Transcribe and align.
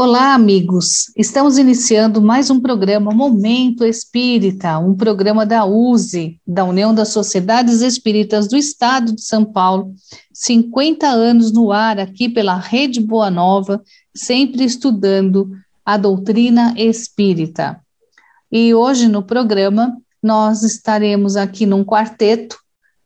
Olá, 0.00 0.32
amigos. 0.32 1.12
Estamos 1.16 1.58
iniciando 1.58 2.22
mais 2.22 2.50
um 2.50 2.60
programa 2.60 3.10
Momento 3.10 3.84
Espírita, 3.84 4.78
um 4.78 4.94
programa 4.94 5.44
da 5.44 5.64
USE, 5.64 6.40
da 6.46 6.62
União 6.64 6.94
das 6.94 7.08
Sociedades 7.08 7.80
Espíritas 7.80 8.46
do 8.46 8.56
Estado 8.56 9.12
de 9.12 9.22
São 9.22 9.44
Paulo. 9.44 9.92
50 10.32 11.04
anos 11.04 11.50
no 11.50 11.72
ar 11.72 11.98
aqui 11.98 12.28
pela 12.28 12.54
Rede 12.54 13.00
Boa 13.00 13.28
Nova, 13.28 13.82
sempre 14.14 14.62
estudando 14.62 15.50
a 15.84 15.96
doutrina 15.96 16.74
espírita. 16.76 17.80
E 18.52 18.72
hoje 18.72 19.08
no 19.08 19.24
programa 19.24 19.96
nós 20.22 20.62
estaremos 20.62 21.36
aqui 21.36 21.66
num 21.66 21.84
quarteto 21.84 22.56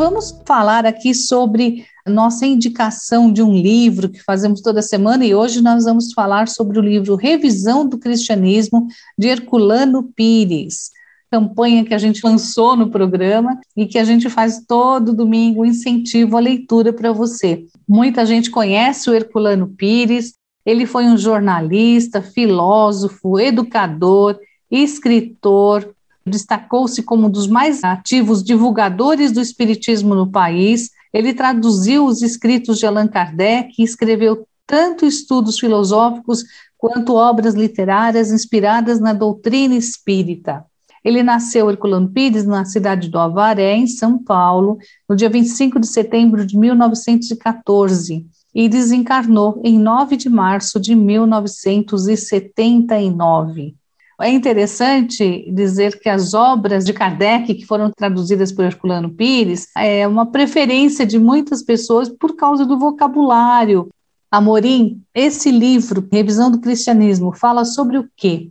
Vamos 0.00 0.34
falar 0.46 0.86
aqui 0.86 1.12
sobre 1.14 1.84
nossa 2.08 2.46
indicação 2.46 3.30
de 3.30 3.42
um 3.42 3.52
livro 3.52 4.08
que 4.08 4.22
fazemos 4.22 4.62
toda 4.62 4.80
semana 4.80 5.26
e 5.26 5.34
hoje 5.34 5.60
nós 5.60 5.84
vamos 5.84 6.14
falar 6.14 6.48
sobre 6.48 6.78
o 6.78 6.82
livro 6.82 7.16
Revisão 7.16 7.86
do 7.86 7.98
Cristianismo 7.98 8.86
de 9.18 9.28
Herculano 9.28 10.02
Pires. 10.02 10.90
Campanha 11.30 11.84
que 11.84 11.92
a 11.92 11.98
gente 11.98 12.24
lançou 12.24 12.74
no 12.76 12.88
programa 12.88 13.60
e 13.76 13.84
que 13.84 13.98
a 13.98 14.04
gente 14.04 14.30
faz 14.30 14.64
todo 14.66 15.12
domingo, 15.12 15.66
incentivo 15.66 16.38
à 16.38 16.40
leitura 16.40 16.94
para 16.94 17.12
você. 17.12 17.66
Muita 17.86 18.24
gente 18.24 18.50
conhece 18.50 19.10
o 19.10 19.14
Herculano 19.14 19.68
Pires, 19.68 20.32
ele 20.64 20.86
foi 20.86 21.04
um 21.04 21.18
jornalista, 21.18 22.22
filósofo, 22.22 23.38
educador, 23.38 24.38
escritor, 24.70 25.94
destacou-se 26.30 27.02
como 27.02 27.26
um 27.26 27.30
dos 27.30 27.46
mais 27.46 27.84
ativos 27.84 28.42
divulgadores 28.42 29.32
do 29.32 29.40
espiritismo 29.40 30.14
no 30.14 30.30
país. 30.30 30.90
Ele 31.12 31.34
traduziu 31.34 32.06
os 32.06 32.22
escritos 32.22 32.78
de 32.78 32.86
Allan 32.86 33.08
Kardec 33.08 33.74
e 33.78 33.82
escreveu 33.82 34.46
tanto 34.66 35.04
estudos 35.04 35.58
filosóficos 35.58 36.44
quanto 36.78 37.14
obras 37.14 37.54
literárias 37.54 38.32
inspiradas 38.32 39.00
na 39.00 39.12
doutrina 39.12 39.74
espírita. 39.74 40.64
Ele 41.04 41.22
nasceu, 41.22 41.68
Herculano 41.68 42.08
Pires, 42.08 42.46
na 42.46 42.64
cidade 42.64 43.08
do 43.08 43.18
Avaré, 43.18 43.74
em 43.74 43.86
São 43.86 44.22
Paulo, 44.22 44.78
no 45.08 45.16
dia 45.16 45.28
25 45.28 45.80
de 45.80 45.86
setembro 45.86 46.46
de 46.46 46.56
1914 46.56 48.26
e 48.54 48.68
desencarnou 48.68 49.60
em 49.64 49.76
9 49.78 50.16
de 50.16 50.28
março 50.28 50.78
de 50.80 50.94
1979. 50.94 53.74
É 54.22 54.28
interessante 54.28 55.50
dizer 55.50 55.98
que 55.98 56.08
as 56.08 56.34
obras 56.34 56.84
de 56.84 56.92
Kardec, 56.92 57.54
que 57.54 57.64
foram 57.64 57.90
traduzidas 57.90 58.52
por 58.52 58.64
Herculano 58.64 59.10
Pires, 59.10 59.68
é 59.76 60.06
uma 60.06 60.26
preferência 60.26 61.06
de 61.06 61.18
muitas 61.18 61.62
pessoas 61.62 62.08
por 62.08 62.36
causa 62.36 62.66
do 62.66 62.78
vocabulário. 62.78 63.88
Amorim, 64.30 65.00
esse 65.14 65.50
livro, 65.50 66.06
Revisão 66.12 66.50
do 66.50 66.60
Cristianismo, 66.60 67.32
fala 67.32 67.64
sobre 67.64 67.98
o 67.98 68.08
quê? 68.14 68.50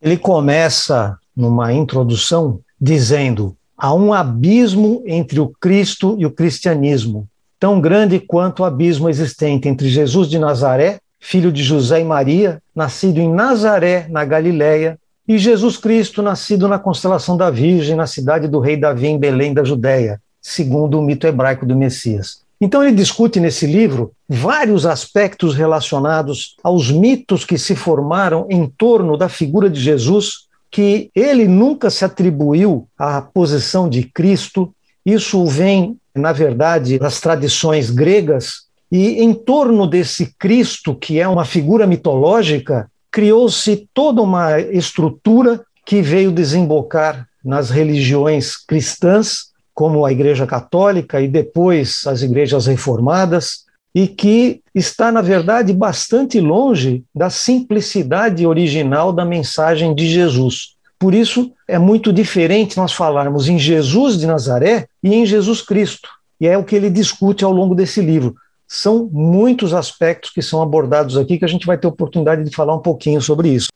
Ele 0.00 0.16
começa 0.16 1.16
numa 1.34 1.72
introdução 1.72 2.60
dizendo: 2.80 3.56
há 3.76 3.94
um 3.94 4.12
abismo 4.12 5.02
entre 5.06 5.40
o 5.40 5.48
Cristo 5.48 6.16
e 6.18 6.26
o 6.26 6.30
cristianismo, 6.30 7.26
tão 7.58 7.80
grande 7.80 8.20
quanto 8.20 8.60
o 8.60 8.64
abismo 8.64 9.08
existente 9.08 9.68
entre 9.68 9.88
Jesus 9.88 10.28
de 10.28 10.38
Nazaré 10.38 11.00
filho 11.20 11.50
de 11.52 11.62
José 11.62 12.00
e 12.00 12.04
Maria, 12.04 12.62
nascido 12.74 13.18
em 13.18 13.32
Nazaré, 13.32 14.06
na 14.08 14.24
Galiléia, 14.24 14.98
e 15.26 15.36
Jesus 15.36 15.76
Cristo, 15.76 16.22
nascido 16.22 16.66
na 16.66 16.78
constelação 16.78 17.36
da 17.36 17.50
Virgem, 17.50 17.94
na 17.94 18.06
cidade 18.06 18.48
do 18.48 18.60
rei 18.60 18.78
Davi, 18.78 19.08
em 19.08 19.18
Belém 19.18 19.52
da 19.52 19.62
Judéia, 19.62 20.20
segundo 20.40 20.98
o 20.98 21.02
mito 21.02 21.26
hebraico 21.26 21.66
do 21.66 21.76
Messias. 21.76 22.40
Então, 22.60 22.82
ele 22.82 22.96
discute 22.96 23.38
nesse 23.38 23.66
livro 23.66 24.12
vários 24.28 24.86
aspectos 24.86 25.54
relacionados 25.54 26.56
aos 26.62 26.90
mitos 26.90 27.44
que 27.44 27.58
se 27.58 27.76
formaram 27.76 28.46
em 28.50 28.66
torno 28.66 29.16
da 29.16 29.28
figura 29.28 29.68
de 29.68 29.80
Jesus, 29.80 30.48
que 30.70 31.10
ele 31.14 31.46
nunca 31.46 31.90
se 31.90 32.04
atribuiu 32.04 32.88
à 32.98 33.20
posição 33.20 33.88
de 33.88 34.02
Cristo. 34.04 34.74
Isso 35.04 35.44
vem, 35.46 35.96
na 36.14 36.32
verdade, 36.32 36.98
das 36.98 37.20
tradições 37.20 37.90
gregas, 37.90 38.67
e 38.90 39.22
em 39.22 39.34
torno 39.34 39.86
desse 39.86 40.34
Cristo, 40.38 40.94
que 40.94 41.20
é 41.20 41.28
uma 41.28 41.44
figura 41.44 41.86
mitológica, 41.86 42.90
criou-se 43.10 43.88
toda 43.92 44.22
uma 44.22 44.58
estrutura 44.60 45.60
que 45.84 46.00
veio 46.00 46.32
desembocar 46.32 47.26
nas 47.44 47.70
religiões 47.70 48.56
cristãs, 48.56 49.48
como 49.74 50.04
a 50.04 50.12
Igreja 50.12 50.46
Católica 50.46 51.20
e 51.20 51.28
depois 51.28 52.06
as 52.06 52.22
igrejas 52.22 52.66
reformadas, 52.66 53.66
e 53.94 54.06
que 54.06 54.60
está, 54.74 55.10
na 55.10 55.22
verdade, 55.22 55.72
bastante 55.72 56.40
longe 56.40 57.04
da 57.14 57.30
simplicidade 57.30 58.46
original 58.46 59.12
da 59.12 59.24
mensagem 59.24 59.94
de 59.94 60.06
Jesus. 60.08 60.74
Por 60.98 61.14
isso, 61.14 61.52
é 61.66 61.78
muito 61.78 62.12
diferente 62.12 62.76
nós 62.76 62.92
falarmos 62.92 63.48
em 63.48 63.58
Jesus 63.58 64.18
de 64.18 64.26
Nazaré 64.26 64.86
e 65.02 65.14
em 65.14 65.24
Jesus 65.24 65.62
Cristo. 65.62 66.08
E 66.40 66.46
é 66.46 66.56
o 66.58 66.64
que 66.64 66.74
ele 66.76 66.90
discute 66.90 67.44
ao 67.44 67.52
longo 67.52 67.74
desse 67.74 68.00
livro 68.00 68.34
são 68.68 69.08
muitos 69.10 69.72
aspectos 69.72 70.30
que 70.30 70.42
são 70.42 70.60
abordados 70.60 71.16
aqui 71.16 71.38
que 71.38 71.44
a 71.44 71.48
gente 71.48 71.66
vai 71.66 71.78
ter 71.78 71.86
oportunidade 71.86 72.44
de 72.44 72.54
falar 72.54 72.74
um 72.74 72.82
pouquinho 72.82 73.20
sobre 73.22 73.48
isso. 73.48 73.68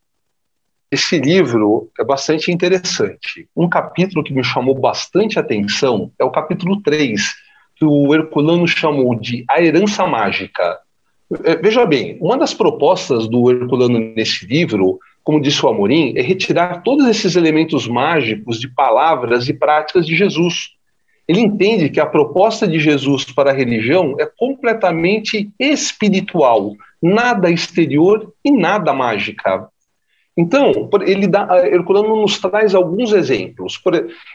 Esse 0.91 1.19
livro 1.19 1.91
é 1.99 2.05
bastante 2.05 2.53
interessante. 2.53 3.49
Um 3.57 3.67
capítulo 3.67 4.23
que 4.23 4.35
me 4.35 4.45
chamou 4.45 4.79
bastante 4.79 5.39
atenção 5.39 6.13
é 6.19 6.25
o 6.25 6.31
capítulo 6.31 6.83
3, 6.83 7.35
que 7.77 7.85
o 7.87 8.15
Herculano 8.15 8.69
chamou 8.69 9.19
de 9.19 9.43
A 9.49 9.63
Herança 9.63 10.07
Mágica. 10.07 10.79
É, 11.45 11.57
veja 11.57 11.87
bem, 11.87 12.19
uma 12.21 12.37
das 12.37 12.53
propostas 12.53 13.27
do 13.27 13.51
Herculano 13.51 13.99
nesse 13.99 14.45
livro, 14.47 14.99
como 15.25 15.41
disse 15.41 15.65
o 15.65 15.71
Amorim, 15.71 16.13
é 16.15 16.21
retirar 16.21 16.83
todos 16.83 17.07
esses 17.07 17.35
elementos 17.35 17.89
mágicos 17.89 18.61
de 18.61 18.69
palavras 18.69 19.49
e 19.49 19.55
práticas 19.55 20.05
de 20.05 20.15
Jesus 20.15 20.73
ele 21.27 21.41
entende 21.41 21.89
que 21.89 22.01
a 22.01 22.07
proposta 22.07 22.67
de 22.67 22.79
Jesus 22.79 23.25
para 23.25 23.51
a 23.51 23.55
religião 23.55 24.17
é 24.19 24.27
completamente 24.27 25.51
espiritual, 25.59 26.75
nada 27.01 27.51
exterior 27.51 28.33
e 28.45 28.51
nada 28.51 28.93
mágica. 28.93 29.69
Então, 30.37 30.89
ele 31.03 31.27
dá, 31.27 31.47
Herculano 31.67 32.17
nos 32.17 32.39
traz 32.39 32.75
alguns 32.75 33.13
exemplos. 33.13 33.81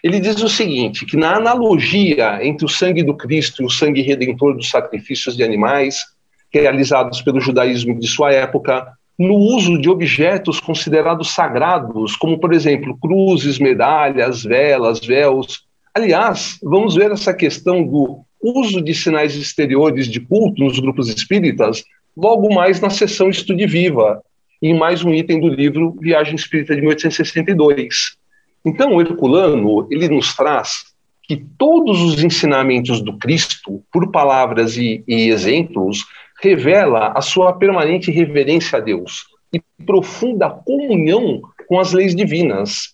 Ele 0.03 0.19
diz 0.19 0.41
o 0.41 0.49
seguinte: 0.49 1.05
que 1.05 1.17
na 1.17 1.35
analogia 1.35 2.39
entre 2.45 2.65
o 2.65 2.69
sangue 2.69 3.03
do 3.03 3.15
Cristo 3.15 3.63
e 3.63 3.65
o 3.65 3.69
sangue 3.69 4.01
redentor 4.01 4.55
dos 4.55 4.69
sacrifícios 4.69 5.35
de 5.35 5.43
animais, 5.43 6.05
realizados 6.53 7.21
pelo 7.21 7.41
judaísmo 7.41 7.99
de 7.99 8.07
sua 8.07 8.31
época, 8.31 8.93
no 9.17 9.33
uso 9.33 9.79
de 9.81 9.89
objetos 9.89 10.59
considerados 10.59 11.31
sagrados, 11.31 12.15
como, 12.15 12.39
por 12.39 12.53
exemplo, 12.53 12.95
cruzes, 12.97 13.57
medalhas, 13.57 14.43
velas, 14.43 14.99
véus, 14.99 15.66
Aliás, 15.97 16.59
vamos 16.61 16.93
ver 16.93 17.09
essa 17.11 17.33
questão 17.33 17.83
do 17.83 18.19
uso 18.39 18.83
de 18.83 18.93
sinais 18.93 19.35
exteriores 19.35 20.07
de 20.07 20.19
culto 20.19 20.63
nos 20.63 20.77
grupos 20.77 21.09
espíritas 21.09 21.83
logo 22.15 22.53
mais 22.53 22.79
na 22.79 22.91
sessão 22.91 23.31
Estude 23.31 23.65
Viva, 23.65 24.21
em 24.61 24.77
mais 24.77 25.03
um 25.03 25.11
item 25.11 25.39
do 25.39 25.47
livro 25.47 25.97
Viagem 25.99 26.35
Espírita 26.35 26.75
de 26.75 26.81
1862. 26.81 28.15
Então, 28.63 28.93
o 28.93 29.01
Herculano, 29.01 29.87
ele 29.89 30.07
nos 30.07 30.35
traz 30.35 30.83
que 31.23 31.43
todos 31.57 31.99
os 32.03 32.23
ensinamentos 32.23 33.01
do 33.01 33.17
Cristo, 33.17 33.83
por 33.91 34.11
palavras 34.11 34.77
e, 34.77 35.03
e 35.07 35.29
exemplos, 35.29 36.05
revela 36.43 37.11
a 37.15 37.21
sua 37.21 37.53
permanente 37.53 38.11
reverência 38.11 38.77
a 38.77 38.81
Deus 38.81 39.23
e 39.51 39.59
profunda 39.83 40.47
comunhão 40.47 41.41
com 41.67 41.79
as 41.79 41.91
leis 41.91 42.15
divinas. 42.15 42.93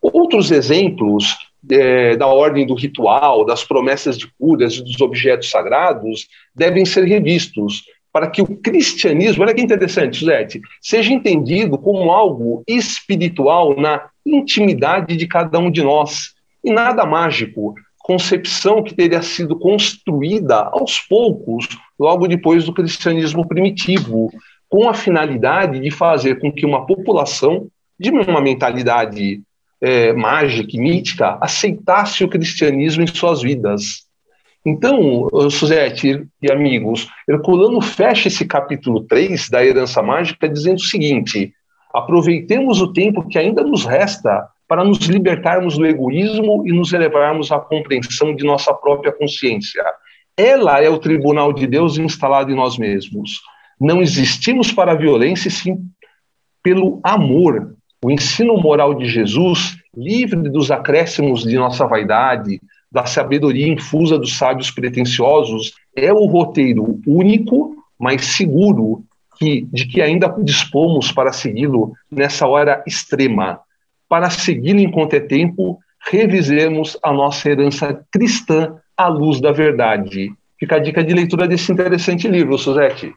Outros 0.00 0.50
exemplos 0.50 1.36
é, 1.70 2.16
da 2.16 2.26
ordem 2.26 2.66
do 2.66 2.74
ritual, 2.74 3.44
das 3.44 3.64
promessas 3.64 4.16
de 4.16 4.26
curas 4.38 4.74
e 4.74 4.84
dos 4.84 5.00
objetos 5.00 5.50
sagrados 5.50 6.28
devem 6.54 6.84
ser 6.84 7.04
revistos 7.04 7.84
para 8.12 8.30
que 8.30 8.42
o 8.42 8.56
cristianismo, 8.56 9.42
olha 9.42 9.54
que 9.54 9.60
interessante, 9.60 10.24
Zete, 10.24 10.60
seja 10.80 11.12
entendido 11.12 11.78
como 11.78 12.10
algo 12.10 12.62
espiritual 12.66 13.78
na 13.78 14.08
intimidade 14.26 15.16
de 15.16 15.26
cada 15.26 15.58
um 15.58 15.70
de 15.70 15.82
nós. 15.82 16.34
E 16.64 16.72
nada 16.72 17.06
mágico, 17.06 17.74
concepção 17.98 18.82
que 18.82 18.94
teria 18.94 19.22
sido 19.22 19.56
construída 19.58 20.68
aos 20.72 20.98
poucos, 20.98 21.68
logo 21.98 22.26
depois 22.26 22.64
do 22.64 22.72
cristianismo 22.72 23.46
primitivo, 23.46 24.30
com 24.68 24.88
a 24.88 24.94
finalidade 24.94 25.78
de 25.78 25.90
fazer 25.90 26.40
com 26.40 26.52
que 26.52 26.66
uma 26.66 26.86
população 26.86 27.68
de 27.98 28.10
uma 28.10 28.40
mentalidade 28.40 29.42
é, 29.80 30.12
mágica 30.12 30.76
mítica 30.78 31.38
aceitasse 31.40 32.24
o 32.24 32.28
cristianismo 32.28 33.02
em 33.02 33.06
suas 33.06 33.42
vidas. 33.42 34.06
Então, 34.64 35.28
Suzete 35.50 36.26
e 36.42 36.52
amigos, 36.52 37.08
Herculano 37.28 37.80
fecha 37.80 38.28
esse 38.28 38.44
capítulo 38.44 39.04
3 39.04 39.48
da 39.48 39.64
herança 39.64 40.02
mágica 40.02 40.48
dizendo 40.48 40.76
o 40.76 40.84
seguinte: 40.84 41.52
aproveitemos 41.94 42.80
o 42.80 42.92
tempo 42.92 43.26
que 43.26 43.38
ainda 43.38 43.62
nos 43.62 43.84
resta 43.84 44.48
para 44.66 44.84
nos 44.84 44.98
libertarmos 45.06 45.78
do 45.78 45.86
egoísmo 45.86 46.66
e 46.66 46.72
nos 46.72 46.92
elevarmos 46.92 47.50
à 47.50 47.58
compreensão 47.58 48.34
de 48.34 48.44
nossa 48.44 48.74
própria 48.74 49.12
consciência. 49.12 49.82
Ela 50.36 50.82
é 50.82 50.90
o 50.90 50.98
tribunal 50.98 51.52
de 51.52 51.66
Deus 51.66 51.96
instalado 51.96 52.50
em 52.52 52.54
nós 52.54 52.76
mesmos. 52.76 53.40
Não 53.80 54.02
existimos 54.02 54.70
para 54.70 54.92
a 54.92 54.96
violência, 54.96 55.50
sim 55.50 55.78
pelo 56.62 57.00
amor, 57.02 57.77
o 58.02 58.10
ensino 58.10 58.56
moral 58.56 58.94
de 58.94 59.06
Jesus, 59.06 59.76
livre 59.96 60.48
dos 60.48 60.70
acréscimos 60.70 61.42
de 61.42 61.56
nossa 61.56 61.86
vaidade, 61.86 62.60
da 62.90 63.04
sabedoria 63.04 63.66
infusa 63.66 64.18
dos 64.18 64.36
sábios 64.36 64.70
pretensiosos, 64.70 65.74
é 65.94 66.12
o 66.12 66.26
roteiro 66.26 67.00
único, 67.06 67.76
mas 67.98 68.24
seguro, 68.24 69.04
que, 69.38 69.66
de 69.72 69.86
que 69.86 70.00
ainda 70.00 70.34
dispomos 70.42 71.12
para 71.12 71.32
segui-lo 71.32 71.92
nessa 72.10 72.46
hora 72.46 72.82
extrema. 72.86 73.60
Para 74.08 74.30
segui-lo 74.30 74.80
enquanto 74.80 75.14
é 75.14 75.20
tempo, 75.20 75.78
revisemos 76.10 76.96
a 77.02 77.12
nossa 77.12 77.48
herança 77.48 78.04
cristã 78.10 78.76
à 78.96 79.08
luz 79.08 79.40
da 79.40 79.52
verdade. 79.52 80.32
Fica 80.58 80.76
a 80.76 80.80
dica 80.80 81.04
de 81.04 81.14
leitura 81.14 81.46
desse 81.46 81.70
interessante 81.70 82.26
livro, 82.26 82.58
Suzete. 82.58 83.12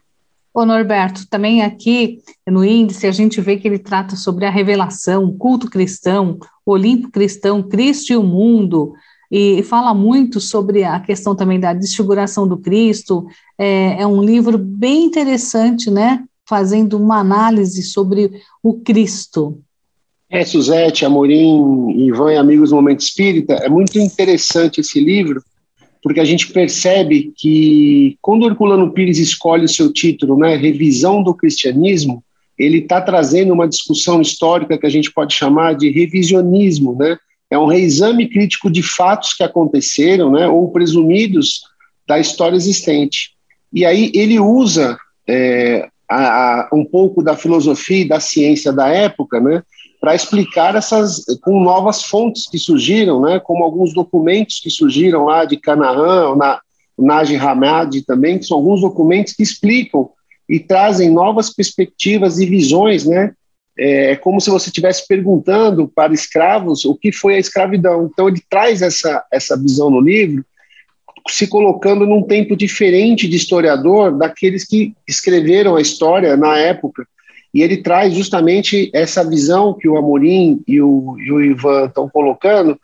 Ô 0.54 0.66
Norberto, 0.66 1.26
também 1.28 1.62
aqui 1.62 2.18
no 2.46 2.62
índice 2.62 3.06
a 3.06 3.12
gente 3.12 3.40
vê 3.40 3.56
que 3.56 3.66
ele 3.66 3.78
trata 3.78 4.16
sobre 4.16 4.44
a 4.44 4.50
revelação, 4.50 5.34
culto 5.36 5.70
cristão, 5.70 6.38
Olimpo 6.64 7.10
cristão, 7.10 7.62
Cristo 7.62 8.12
e 8.12 8.16
o 8.16 8.22
mundo, 8.22 8.92
e 9.30 9.62
fala 9.62 9.94
muito 9.94 10.40
sobre 10.40 10.84
a 10.84 11.00
questão 11.00 11.34
também 11.34 11.58
da 11.58 11.72
desfiguração 11.72 12.46
do 12.46 12.58
Cristo. 12.58 13.26
É, 13.58 14.02
é 14.02 14.06
um 14.06 14.22
livro 14.22 14.58
bem 14.58 15.04
interessante, 15.04 15.90
né? 15.90 16.22
Fazendo 16.46 16.98
uma 16.98 17.20
análise 17.20 17.82
sobre 17.82 18.30
o 18.62 18.74
Cristo. 18.74 19.58
É, 20.28 20.44
Suzete, 20.44 21.06
Amorim, 21.06 22.06
Ivan 22.06 22.34
e 22.34 22.36
amigos 22.36 22.70
do 22.70 22.76
Momento 22.76 23.00
Espírita, 23.00 23.54
é 23.54 23.70
muito 23.70 23.98
interessante 23.98 24.82
esse 24.82 25.00
livro, 25.00 25.42
porque 26.02 26.20
a 26.20 26.24
gente 26.24 26.52
percebe 26.52 27.32
que 27.36 28.18
quando 28.20 28.46
Herculano 28.46 28.92
Pires 28.92 29.18
escolhe 29.18 29.64
o 29.64 29.68
seu 29.68 29.92
título, 29.92 30.36
né, 30.36 30.56
Revisão 30.56 31.22
do 31.22 31.32
Cristianismo, 31.32 32.24
ele 32.58 32.78
está 32.78 33.00
trazendo 33.00 33.52
uma 33.52 33.68
discussão 33.68 34.20
histórica 34.20 34.76
que 34.76 34.86
a 34.86 34.90
gente 34.90 35.12
pode 35.12 35.34
chamar 35.34 35.74
de 35.74 35.90
revisionismo, 35.90 36.96
né? 36.96 37.16
É 37.50 37.58
um 37.58 37.66
reexame 37.66 38.28
crítico 38.28 38.70
de 38.70 38.82
fatos 38.82 39.34
que 39.34 39.42
aconteceram, 39.42 40.30
né, 40.32 40.48
ou 40.48 40.70
presumidos 40.70 41.62
da 42.06 42.18
história 42.18 42.56
existente. 42.56 43.32
E 43.72 43.84
aí 43.84 44.10
ele 44.14 44.40
usa 44.40 44.98
é, 45.28 45.88
a, 46.08 46.62
a, 46.62 46.70
um 46.72 46.84
pouco 46.84 47.22
da 47.22 47.36
filosofia 47.36 47.98
e 47.98 48.08
da 48.08 48.20
ciência 48.20 48.72
da 48.72 48.88
época, 48.88 49.40
né, 49.40 49.62
para 50.02 50.16
explicar 50.16 50.74
essas 50.74 51.24
com 51.42 51.62
novas 51.62 52.02
fontes 52.02 52.48
que 52.50 52.58
surgiram, 52.58 53.20
né, 53.20 53.38
como 53.38 53.62
alguns 53.62 53.94
documentos 53.94 54.58
que 54.58 54.68
surgiram 54.68 55.26
lá 55.26 55.44
de 55.44 55.56
Canaã, 55.56 56.34
na 56.34 56.60
Naj 56.98 57.36
Hamad 57.36 58.02
também, 58.04 58.36
que 58.36 58.44
são 58.44 58.56
alguns 58.56 58.80
documentos 58.80 59.32
que 59.32 59.44
explicam 59.44 60.10
e 60.48 60.58
trazem 60.58 61.08
novas 61.08 61.54
perspectivas 61.54 62.40
e 62.40 62.46
visões, 62.46 63.04
né? 63.04 63.32
É 63.78 64.16
como 64.16 64.40
se 64.40 64.50
você 64.50 64.70
estivesse 64.70 65.06
perguntando 65.06 65.86
para 65.88 66.12
escravos 66.12 66.84
o 66.84 66.96
que 66.96 67.12
foi 67.12 67.36
a 67.36 67.38
escravidão. 67.38 68.10
Então 68.12 68.28
ele 68.28 68.42
traz 68.50 68.82
essa 68.82 69.24
essa 69.32 69.56
visão 69.56 69.88
no 69.88 70.00
livro 70.00 70.44
se 71.28 71.46
colocando 71.46 72.04
num 72.04 72.24
tempo 72.24 72.56
diferente 72.56 73.28
de 73.28 73.36
historiador 73.36 74.18
daqueles 74.18 74.64
que 74.64 74.94
escreveram 75.06 75.76
a 75.76 75.80
história 75.80 76.36
na 76.36 76.58
época. 76.58 77.06
E 77.52 77.62
ele 77.62 77.76
traz 77.78 78.14
justamente 78.14 78.90
essa 78.94 79.28
visão 79.28 79.74
que 79.74 79.88
o 79.88 79.96
Amorim 79.96 80.62
e 80.66 80.80
o, 80.80 81.16
e 81.18 81.32
o 81.32 81.40
Ivan 81.40 81.86
estão 81.86 82.08
colocando, 82.08 82.78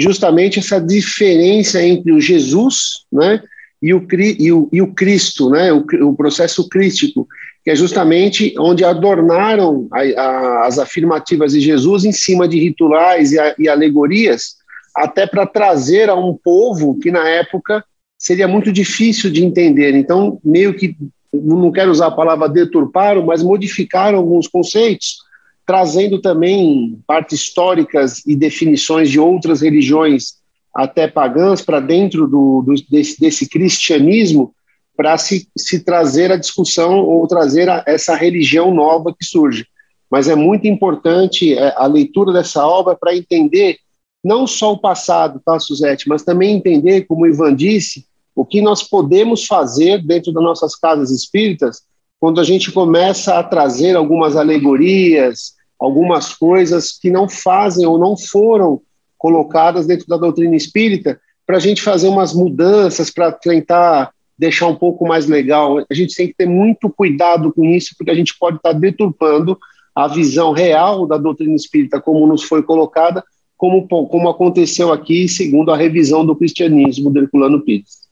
justamente 0.00 0.58
essa 0.58 0.80
diferença 0.80 1.82
entre 1.82 2.12
o 2.12 2.20
Jesus 2.20 3.04
né, 3.12 3.42
e, 3.82 3.92
o, 3.92 4.06
e, 4.10 4.52
o, 4.52 4.68
e 4.72 4.82
o 4.82 4.94
Cristo, 4.94 5.50
né, 5.50 5.72
o, 5.72 5.84
o 6.08 6.16
processo 6.16 6.68
crístico, 6.68 7.28
que 7.62 7.70
é 7.70 7.76
justamente 7.76 8.54
onde 8.58 8.84
adornaram 8.84 9.88
a, 9.92 10.00
a, 10.00 10.66
as 10.66 10.78
afirmativas 10.78 11.52
de 11.52 11.60
Jesus 11.60 12.04
em 12.04 12.12
cima 12.12 12.48
de 12.48 12.58
rituais 12.58 13.32
e, 13.32 13.38
a, 13.38 13.54
e 13.58 13.68
alegorias, 13.68 14.56
até 14.94 15.26
para 15.26 15.46
trazer 15.46 16.08
a 16.08 16.14
um 16.14 16.34
povo 16.34 16.98
que 16.98 17.10
na 17.10 17.28
época 17.28 17.84
seria 18.18 18.48
muito 18.48 18.72
difícil 18.72 19.30
de 19.30 19.44
entender. 19.44 19.94
Então, 19.94 20.38
meio 20.44 20.74
que, 20.74 20.96
não 21.42 21.72
quero 21.72 21.90
usar 21.90 22.08
a 22.08 22.10
palavra 22.10 22.48
deturparam, 22.48 23.24
mas 23.24 23.42
modificaram 23.42 24.18
alguns 24.18 24.46
conceitos, 24.46 25.18
trazendo 25.66 26.20
também 26.20 26.98
partes 27.06 27.40
históricas 27.40 28.24
e 28.26 28.36
definições 28.36 29.10
de 29.10 29.18
outras 29.18 29.60
religiões, 29.60 30.34
até 30.74 31.08
pagãs, 31.08 31.62
para 31.62 31.80
dentro 31.80 32.26
do, 32.26 32.62
do 32.62 32.74
desse, 32.90 33.20
desse, 33.20 33.48
cristianismo, 33.48 34.54
para 34.96 35.16
se, 35.16 35.48
se 35.56 35.84
trazer 35.84 36.30
a 36.30 36.36
discussão 36.36 37.00
ou 37.00 37.26
trazer 37.26 37.68
a, 37.68 37.82
essa 37.86 38.14
religião 38.14 38.74
nova 38.74 39.14
que 39.16 39.24
surge. 39.24 39.66
Mas 40.10 40.28
é 40.28 40.34
muito 40.34 40.66
importante 40.66 41.54
é, 41.54 41.74
a 41.76 41.86
leitura 41.86 42.32
dessa 42.32 42.66
obra 42.66 42.94
para 42.94 43.16
entender 43.16 43.78
não 44.24 44.46
só 44.46 44.72
o 44.72 44.78
passado, 44.78 45.40
tá, 45.44 45.58
Suzete, 45.58 46.08
mas 46.08 46.22
também 46.22 46.56
entender, 46.56 47.02
como 47.02 47.24
o 47.24 47.26
Ivan 47.26 47.54
disse, 47.54 48.06
o 48.34 48.44
que 48.44 48.60
nós 48.60 48.82
podemos 48.82 49.46
fazer 49.46 50.02
dentro 50.04 50.32
das 50.32 50.42
nossas 50.42 50.74
casas 50.74 51.10
espíritas 51.10 51.82
quando 52.18 52.40
a 52.40 52.44
gente 52.44 52.72
começa 52.72 53.38
a 53.38 53.42
trazer 53.42 53.96
algumas 53.96 54.36
alegorias, 54.36 55.54
algumas 55.78 56.32
coisas 56.32 56.92
que 56.92 57.10
não 57.10 57.28
fazem 57.28 57.86
ou 57.86 57.98
não 57.98 58.16
foram 58.16 58.80
colocadas 59.18 59.86
dentro 59.86 60.06
da 60.06 60.16
doutrina 60.16 60.56
espírita, 60.56 61.20
para 61.46 61.56
a 61.56 61.60
gente 61.60 61.82
fazer 61.82 62.08
umas 62.08 62.32
mudanças, 62.32 63.10
para 63.10 63.30
tentar 63.30 64.10
deixar 64.38 64.66
um 64.68 64.74
pouco 64.74 65.06
mais 65.06 65.26
legal. 65.26 65.78
A 65.78 65.94
gente 65.94 66.16
tem 66.16 66.28
que 66.28 66.34
ter 66.34 66.46
muito 66.46 66.88
cuidado 66.90 67.52
com 67.52 67.64
isso, 67.64 67.94
porque 67.96 68.10
a 68.10 68.14
gente 68.14 68.36
pode 68.38 68.56
estar 68.56 68.72
deturpando 68.72 69.58
a 69.94 70.08
visão 70.08 70.52
real 70.52 71.06
da 71.06 71.18
doutrina 71.18 71.54
espírita 71.54 72.00
como 72.00 72.26
nos 72.26 72.42
foi 72.42 72.62
colocada 72.62 73.22
como, 73.56 73.86
como 73.86 74.28
aconteceu 74.28 74.92
aqui, 74.92 75.28
segundo 75.28 75.70
a 75.70 75.76
revisão 75.76 76.24
do 76.24 76.36
cristianismo 76.36 77.10
do 77.10 77.20
Herculano 77.20 77.62
Pires. 77.62 78.03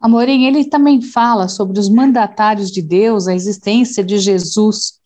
Amorim, 0.00 0.44
ele 0.44 0.64
também 0.64 1.00
fala 1.00 1.48
sobre 1.48 1.78
os 1.78 1.88
mandatários 1.88 2.70
de 2.70 2.82
Deus, 2.82 3.26
a 3.26 3.34
existência 3.34 4.04
de 4.04 4.18
Jesus. 4.18 5.00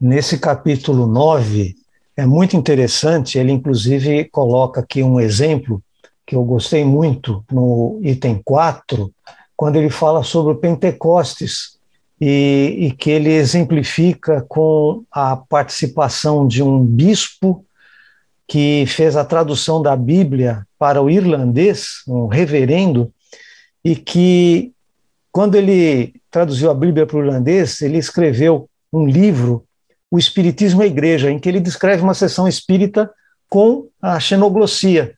Nesse 0.00 0.38
capítulo 0.38 1.06
9, 1.06 1.74
é 2.16 2.26
muito 2.26 2.56
interessante, 2.56 3.38
ele 3.38 3.52
inclusive 3.52 4.24
coloca 4.26 4.80
aqui 4.80 5.02
um 5.02 5.18
exemplo 5.18 5.82
que 6.26 6.36
eu 6.36 6.44
gostei 6.44 6.84
muito 6.84 7.42
no 7.50 7.98
item 8.02 8.40
4, 8.44 9.10
quando 9.56 9.76
ele 9.76 9.88
fala 9.88 10.22
sobre 10.22 10.52
o 10.52 10.56
Pentecostes, 10.56 11.78
e, 12.20 12.76
e 12.78 12.92
que 12.92 13.10
ele 13.10 13.30
exemplifica 13.30 14.44
com 14.48 15.04
a 15.10 15.36
participação 15.36 16.46
de 16.46 16.62
um 16.62 16.84
bispo 16.84 17.64
que 18.46 18.84
fez 18.86 19.16
a 19.16 19.24
tradução 19.24 19.80
da 19.80 19.94
Bíblia 19.94 20.66
para 20.78 21.02
o 21.02 21.10
irlandês, 21.10 22.02
um 22.08 22.26
reverendo, 22.26 23.12
e 23.84 23.96
que, 23.96 24.72
quando 25.32 25.54
ele 25.54 26.14
traduziu 26.30 26.70
a 26.70 26.74
Bíblia 26.74 27.06
para 27.06 27.16
o 27.16 27.24
irlandês, 27.24 27.80
ele 27.80 27.98
escreveu 27.98 28.68
um 28.92 29.06
livro, 29.06 29.64
O 30.10 30.18
Espiritismo 30.18 30.82
e 30.82 30.84
a 30.84 30.88
Igreja, 30.88 31.30
em 31.30 31.38
que 31.38 31.48
ele 31.48 31.60
descreve 31.60 32.02
uma 32.02 32.14
sessão 32.14 32.48
espírita 32.48 33.10
com 33.48 33.86
a 34.00 34.18
xenoglossia, 34.18 35.14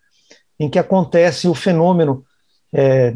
em 0.59 0.69
que 0.69 0.79
acontece 0.79 1.49
o 1.49 1.55
fenômeno 1.55 2.25
é, 2.73 3.15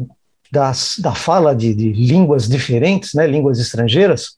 das, 0.51 0.97
da 0.99 1.13
fala 1.13 1.55
de, 1.55 1.73
de 1.73 1.91
línguas 1.93 2.47
diferentes, 2.47 3.13
né, 3.13 3.27
línguas 3.27 3.59
estrangeiras, 3.59 4.37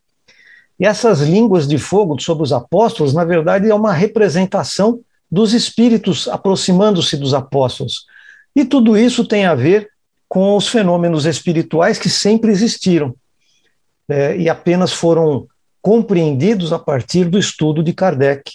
e 0.80 0.86
essas 0.86 1.22
línguas 1.22 1.68
de 1.68 1.78
fogo 1.78 2.20
sobre 2.22 2.44
os 2.44 2.54
apóstolos, 2.54 3.14
na 3.14 3.26
verdade, 3.26 3.70
é 3.70 3.74
uma 3.74 3.94
representação 3.94 5.00
dos 5.30 5.54
espíritos 5.54 6.28
aproximando-se 6.28 7.18
dos 7.18 7.34
apóstolos. 7.34 8.06
E 8.56 8.64
tudo 8.64 8.98
isso 8.98 9.26
tem 9.26 9.46
a 9.46 9.56
ver 9.56 9.90
com 10.28 10.56
os 10.56 10.68
fenômenos 10.68 11.26
espirituais 11.26 11.98
que 11.98 12.10
sempre 12.10 12.52
existiram 12.52 13.16
é, 14.10 14.38
e 14.38 14.50
apenas 14.50 14.92
foram 14.92 15.48
compreendidos 15.82 16.74
a 16.74 16.80
partir 16.80 17.26
do 17.26 17.40
estudo 17.40 17.82
de 17.82 17.94
Kardec 17.94 18.52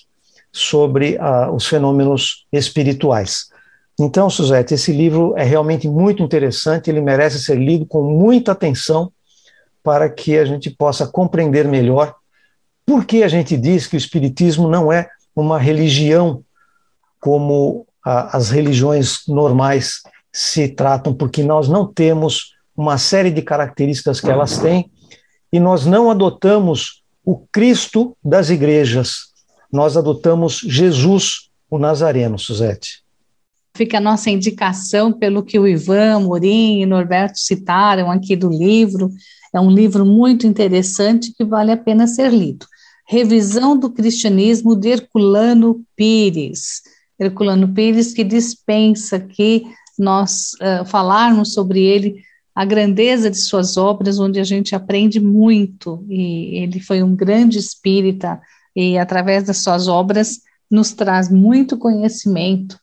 sobre 0.52 1.16
ah, 1.18 1.50
os 1.50 1.66
fenômenos 1.66 2.46
espirituais. 2.52 3.46
Então, 3.98 4.28
Suzette, 4.28 4.74
esse 4.74 4.92
livro 4.92 5.34
é 5.36 5.44
realmente 5.44 5.88
muito 5.88 6.22
interessante, 6.22 6.90
ele 6.90 7.00
merece 7.00 7.42
ser 7.42 7.56
lido 7.56 7.86
com 7.86 8.02
muita 8.02 8.52
atenção 8.52 9.12
para 9.82 10.08
que 10.08 10.38
a 10.38 10.44
gente 10.44 10.70
possa 10.70 11.06
compreender 11.06 11.66
melhor 11.66 12.14
por 12.84 13.04
que 13.04 13.22
a 13.22 13.28
gente 13.28 13.56
diz 13.56 13.86
que 13.86 13.96
o 13.96 13.98
Espiritismo 13.98 14.68
não 14.68 14.92
é 14.92 15.08
uma 15.34 15.58
religião 15.58 16.42
como 17.20 17.86
a, 18.04 18.36
as 18.36 18.50
religiões 18.50 19.20
normais 19.26 20.02
se 20.32 20.68
tratam, 20.68 21.12
porque 21.12 21.42
nós 21.42 21.68
não 21.68 21.86
temos 21.86 22.54
uma 22.76 22.96
série 22.96 23.30
de 23.30 23.42
características 23.42 24.20
que 24.20 24.30
elas 24.30 24.58
têm 24.58 24.90
e 25.52 25.60
nós 25.60 25.84
não 25.84 26.10
adotamos 26.10 27.02
o 27.24 27.38
Cristo 27.52 28.16
das 28.24 28.50
igrejas, 28.50 29.32
nós 29.70 29.96
adotamos 29.96 30.58
Jesus, 30.58 31.50
o 31.70 31.78
Nazareno, 31.78 32.38
Suzete. 32.38 33.02
Fica 33.74 33.98
a 33.98 34.00
nossa 34.00 34.30
indicação 34.30 35.12
pelo 35.12 35.42
que 35.42 35.58
o 35.58 35.66
Ivan, 35.66 36.20
Morim 36.20 36.80
e 36.80 36.86
Norberto 36.86 37.38
citaram 37.38 38.10
aqui 38.10 38.36
do 38.36 38.50
livro. 38.50 39.10
É 39.54 39.60
um 39.60 39.70
livro 39.70 40.04
muito 40.04 40.46
interessante 40.46 41.32
que 41.32 41.44
vale 41.44 41.72
a 41.72 41.76
pena 41.76 42.06
ser 42.06 42.30
lido. 42.30 42.66
Revisão 43.08 43.76
do 43.76 43.90
Cristianismo 43.90 44.76
de 44.76 44.88
Herculano 44.88 45.82
Pires. 45.96 46.82
Herculano 47.18 47.68
Pires, 47.68 48.12
que 48.12 48.24
dispensa 48.24 49.18
que 49.18 49.64
nós 49.98 50.52
uh, 50.54 50.84
falarmos 50.84 51.52
sobre 51.52 51.82
ele, 51.82 52.22
a 52.54 52.64
grandeza 52.64 53.30
de 53.30 53.38
suas 53.38 53.76
obras, 53.76 54.18
onde 54.18 54.38
a 54.38 54.44
gente 54.44 54.74
aprende 54.74 55.18
muito, 55.18 56.04
e 56.08 56.58
ele 56.62 56.80
foi 56.80 57.02
um 57.02 57.16
grande 57.16 57.58
espírita, 57.58 58.40
e 58.76 58.98
através 58.98 59.44
das 59.44 59.58
suas 59.58 59.88
obras 59.88 60.40
nos 60.70 60.92
traz 60.92 61.30
muito 61.30 61.78
conhecimento 61.78 62.78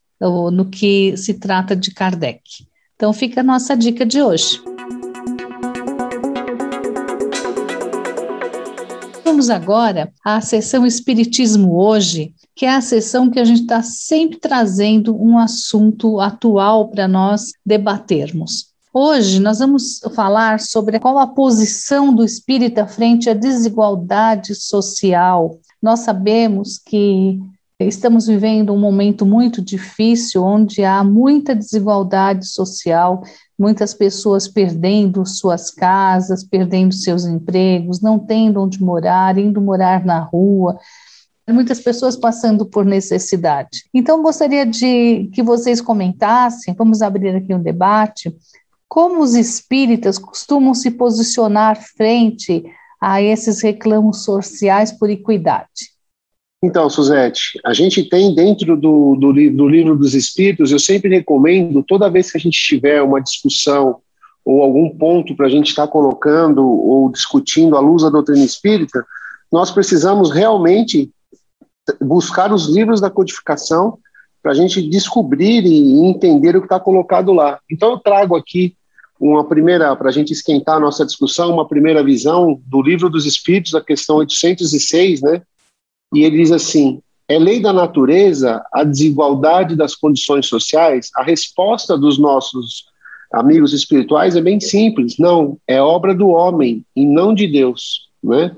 no 0.52 0.66
que 0.66 1.16
se 1.18 1.36
trata 1.36 1.76
de 1.76 1.92
Kardec. 1.92 2.42
Então 2.96 3.14
fica 3.14 3.42
a 3.42 3.44
nossa 3.44 3.76
dica 3.76 4.06
de 4.06 4.22
hoje. 4.22 4.62
Vamos 9.24 9.50
agora 9.50 10.12
à 10.26 10.42
sessão 10.42 10.86
Espiritismo 10.86 11.80
Hoje, 11.80 12.34
que 12.60 12.66
é 12.66 12.76
a 12.76 12.82
sessão 12.82 13.30
que 13.30 13.40
a 13.40 13.46
gente 13.46 13.62
está 13.62 13.82
sempre 13.82 14.38
trazendo 14.38 15.16
um 15.16 15.38
assunto 15.38 16.20
atual 16.20 16.90
para 16.90 17.08
nós 17.08 17.54
debatermos. 17.66 18.74
Hoje 18.94 19.40
nós 19.40 19.60
vamos 19.60 20.02
falar 20.14 20.60
sobre 20.60 21.00
qual 21.00 21.18
a 21.20 21.28
posição 21.28 22.14
do 22.14 22.22
espírita 22.22 22.86
frente 22.86 23.30
à 23.30 23.34
desigualdade 23.34 24.56
social. 24.56 25.58
Nós 25.82 26.02
sabemos 26.02 26.78
que 26.78 27.40
estamos 27.80 28.28
vivendo 28.28 28.74
um 28.74 28.78
momento 28.78 29.26
muito 29.26 29.62
difícil, 29.62 30.44
onde 30.44 30.84
há 30.84 31.02
muita 31.02 31.56
desigualdade 31.56 32.46
social, 32.46 33.24
muitas 33.58 33.94
pessoas 33.94 34.50
perdendo 34.50 35.26
suas 35.26 35.72
casas, 35.72 36.44
perdendo 36.44 36.94
seus 36.94 37.24
empregos, 37.24 38.02
não 38.02 38.20
tendo 38.20 38.62
onde 38.62 38.84
morar, 38.84 39.38
indo 39.38 39.62
morar 39.62 40.04
na 40.04 40.20
rua, 40.20 40.78
muitas 41.54 41.80
pessoas 41.80 42.16
passando 42.16 42.66
por 42.66 42.86
necessidade. 42.86 43.86
Então, 43.94 44.22
gostaria 44.22 44.66
de 44.66 45.30
que 45.34 45.44
vocês 45.44 45.82
comentassem, 45.82 46.74
vamos 46.78 47.02
abrir 47.02 47.36
aqui 47.36 47.54
um 47.54 47.62
debate, 47.62 48.36
como 48.88 49.22
os 49.22 49.36
espíritas 49.36 50.18
costumam 50.18 50.74
se 50.74 50.92
posicionar 50.92 51.80
frente 51.96 52.64
a 53.00 53.22
esses 53.22 53.62
reclamos 53.62 54.24
sociais 54.24 54.92
por 54.92 55.10
equidade. 55.10 55.90
Então, 56.62 56.90
Suzete, 56.90 57.58
a 57.66 57.74
gente 57.74 58.04
tem 58.10 58.36
dentro 58.36 58.76
do, 58.76 59.16
do, 59.16 59.32
do, 59.32 59.70
livro 59.70 59.96
dos 59.96 60.14
Espíritos, 60.14 60.72
eu 60.72 60.80
sempre 60.80 61.10
recomendo, 61.10 61.82
toda 61.82 62.10
vez 62.10 62.30
que 62.30 62.38
a 62.38 62.42
gente 62.42 62.60
tiver 62.60 63.02
uma 63.02 63.22
discussão 63.22 64.02
ou 64.44 64.62
algum 64.62 64.90
ponto 64.90 65.36
para 65.36 65.46
a 65.46 65.50
gente 65.50 65.70
estar 65.70 65.88
tá 65.88 65.92
colocando 65.92 66.66
ou 66.66 67.10
discutindo 67.10 67.78
à 67.78 67.80
luz 67.80 68.04
da 68.04 68.10
doutrina 68.10 68.44
espírita, 68.44 69.06
nós 69.50 69.72
precisamos 69.72 70.32
realmente 70.32 71.10
buscar 72.02 72.52
os 72.52 72.68
livros 72.68 73.02
da 73.02 73.10
codificação 73.10 73.98
para 74.42 74.52
a 74.52 74.56
gente 74.56 74.82
descobrir 74.82 75.66
e 75.66 76.00
entender 76.06 76.56
o 76.56 76.62
que 76.62 76.66
está 76.66 76.80
colocado 76.80 77.34
lá. 77.34 77.60
Então, 77.70 77.92
eu 77.92 78.00
trago 78.00 78.36
aqui 78.36 78.76
uma 79.20 79.44
primeira, 79.44 79.96
para 79.96 80.10
a 80.10 80.12
gente 80.14 80.32
esquentar 80.32 80.78
a 80.78 80.80
nossa 80.80 81.06
discussão, 81.06 81.54
uma 81.54 81.68
primeira 81.68 82.02
visão 82.02 82.60
do 82.66 82.82
livro 82.82 83.10
dos 83.10 83.26
Espíritos, 83.26 83.76
a 83.76 83.82
questão 83.82 84.18
806, 84.18 85.22
né? 85.22 85.42
E 86.14 86.24
ele 86.24 86.38
diz 86.38 86.52
assim: 86.52 87.02
é 87.28 87.38
lei 87.38 87.62
da 87.62 87.74
natureza 87.74 88.64
a 88.74 88.84
desigualdade 88.84 89.76
das 89.76 89.94
condições 89.94 90.48
sociais? 90.48 91.10
A 91.16 91.24
resposta 91.24 91.98
dos 91.98 92.18
nossos 92.18 92.86
amigos 93.32 93.74
espirituais 93.74 94.36
é 94.36 94.42
bem 94.42 94.60
simples: 94.60 95.18
não, 95.20 95.58
é 95.68 95.82
obra 95.82 96.16
do 96.16 96.30
homem 96.30 96.86
e 96.96 97.06
não 97.06 97.34
de 97.34 97.46
Deus, 97.46 98.10
né? 98.24 98.56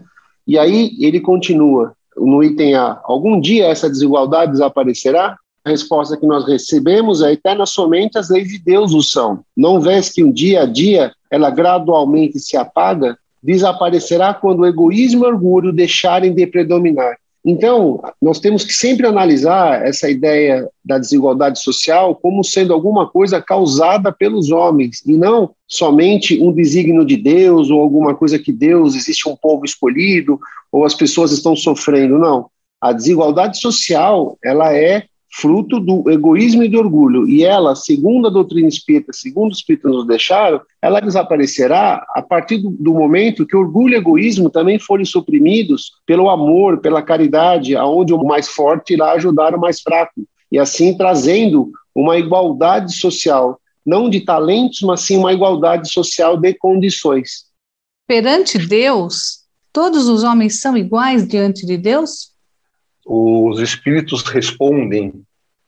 E 0.48 0.60
aí 0.60 0.96
ele 1.00 1.20
continua 1.20 1.94
no 2.18 2.44
item 2.44 2.76
A: 2.76 3.00
algum 3.04 3.40
dia 3.40 3.68
essa 3.68 3.90
desigualdade 3.90 4.54
desaparecerá? 4.54 5.38
A 5.64 5.70
resposta 5.70 6.18
que 6.18 6.26
nós 6.26 6.48
recebemos 6.48 7.22
é 7.22 7.34
eterna 7.34 7.68
somente 7.68 8.18
as 8.18 8.30
leis 8.30 8.48
de 8.48 8.58
Deus 8.58 8.94
o 8.94 9.02
são. 9.04 9.42
Não 9.56 9.80
vês 9.80 10.10
que 10.10 10.24
um 10.24 10.32
dia 10.32 10.64
a 10.64 10.66
dia 10.66 11.12
ela 11.30 11.52
gradualmente 11.52 12.40
se 12.40 12.58
apaga? 12.58 13.16
Desaparecerá 13.44 14.34
quando 14.34 14.62
o 14.62 14.66
egoísmo 14.66 15.24
e 15.24 15.28
o 15.28 15.30
orgulho 15.30 15.72
deixarem 15.72 16.34
de 16.34 16.48
predominar. 16.48 17.16
Então, 17.44 18.00
nós 18.22 18.40
temos 18.40 18.64
que 18.64 18.72
sempre 18.72 19.08
analisar 19.08 19.86
essa 19.86 20.10
ideia 20.10 20.68
da 20.86 21.00
desigualdade 21.00 21.60
social 21.60 22.16
como 22.16 22.44
sendo 22.44 22.72
alguma 22.72 23.10
coisa 23.10 23.42
causada 23.42 24.12
pelos 24.12 24.52
homens 24.52 25.04
e 25.08 25.14
não 25.14 25.50
somente 25.68 26.40
um 26.40 26.52
desígnio 26.52 27.04
de 27.04 27.18
Deus 27.18 27.72
ou 27.72 27.82
alguma 27.82 28.14
coisa 28.14 28.38
que 28.38 28.52
Deus 28.52 28.96
existe 28.96 29.28
um 29.28 29.36
povo 29.36 29.66
escolhido 29.66 30.40
ou 30.72 30.86
as 30.86 30.94
pessoas 30.94 31.32
estão 31.32 31.56
sofrendo. 31.56 32.18
Não. 32.18 32.50
A 32.80 32.94
desigualdade 32.94 33.60
social, 33.60 34.38
ela 34.44 34.74
é 34.74 35.06
fruto 35.34 35.80
do 35.80 36.10
egoísmo 36.10 36.64
e 36.64 36.68
do 36.68 36.78
orgulho. 36.78 37.28
E 37.28 37.44
ela, 37.44 37.76
segundo 37.76 38.28
a 38.28 38.32
doutrina 38.32 38.68
espírita, 38.68 39.14
segundo 39.14 39.52
os 39.52 39.60
espíritos 39.60 39.92
nos 39.92 40.06
deixaram, 40.06 40.62
ela 40.82 41.00
desaparecerá 41.00 42.06
a 42.14 42.22
partir 42.22 42.58
do, 42.58 42.72
do, 42.72 42.94
momento 42.94 43.46
que 43.46 43.56
orgulho 43.56 43.94
e 43.94 43.98
egoísmo 43.98 44.50
também 44.50 44.78
forem 44.78 45.06
suprimidos 45.06 45.92
pelo 46.06 46.30
amor, 46.30 46.80
pela 46.80 47.02
caridade, 47.02 47.76
aonde 47.76 48.14
o 48.14 48.24
mais 48.24 48.50
forte 48.50 48.94
irá 48.94 49.14
ajudar 49.14 49.56
o 49.56 49.60
mais 49.60 49.80
fraco. 49.80 50.26
E 50.52 50.60
assim 50.60 50.98
trazendo 50.98 51.72
uma 51.96 52.18
igualdade 52.18 52.94
social, 52.94 53.60
não 53.86 54.10
de 54.10 54.22
talentos, 54.22 54.82
mas 54.82 55.02
sim 55.02 55.18
uma 55.18 55.34
igualdade 55.34 55.90
social 55.90 56.36
de 56.36 56.54
condições. 56.56 57.46
Perante 58.06 58.58
Deus, 58.58 59.41
todos 59.74 60.08
os 60.08 60.24
homens 60.24 60.60
são 60.60 60.78
iguais 60.78 61.28
diante 61.28 61.66
de 61.66 61.78
Deus? 61.78 62.32
os 63.06 63.60
espíritos 63.60 64.24
respondem 64.24 65.24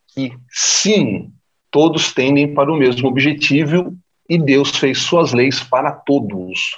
que 0.08 0.32
sim, 0.50 1.32
todos 1.72 2.14
tendem 2.14 2.54
para 2.54 2.72
o 2.72 2.78
mesmo 2.78 3.08
objetivo 3.08 3.96
e 4.30 4.38
Deus 4.38 4.70
fez 4.78 5.00
suas 5.00 5.34
leis 5.34 5.62
para 5.62 5.92
todos. 5.92 6.78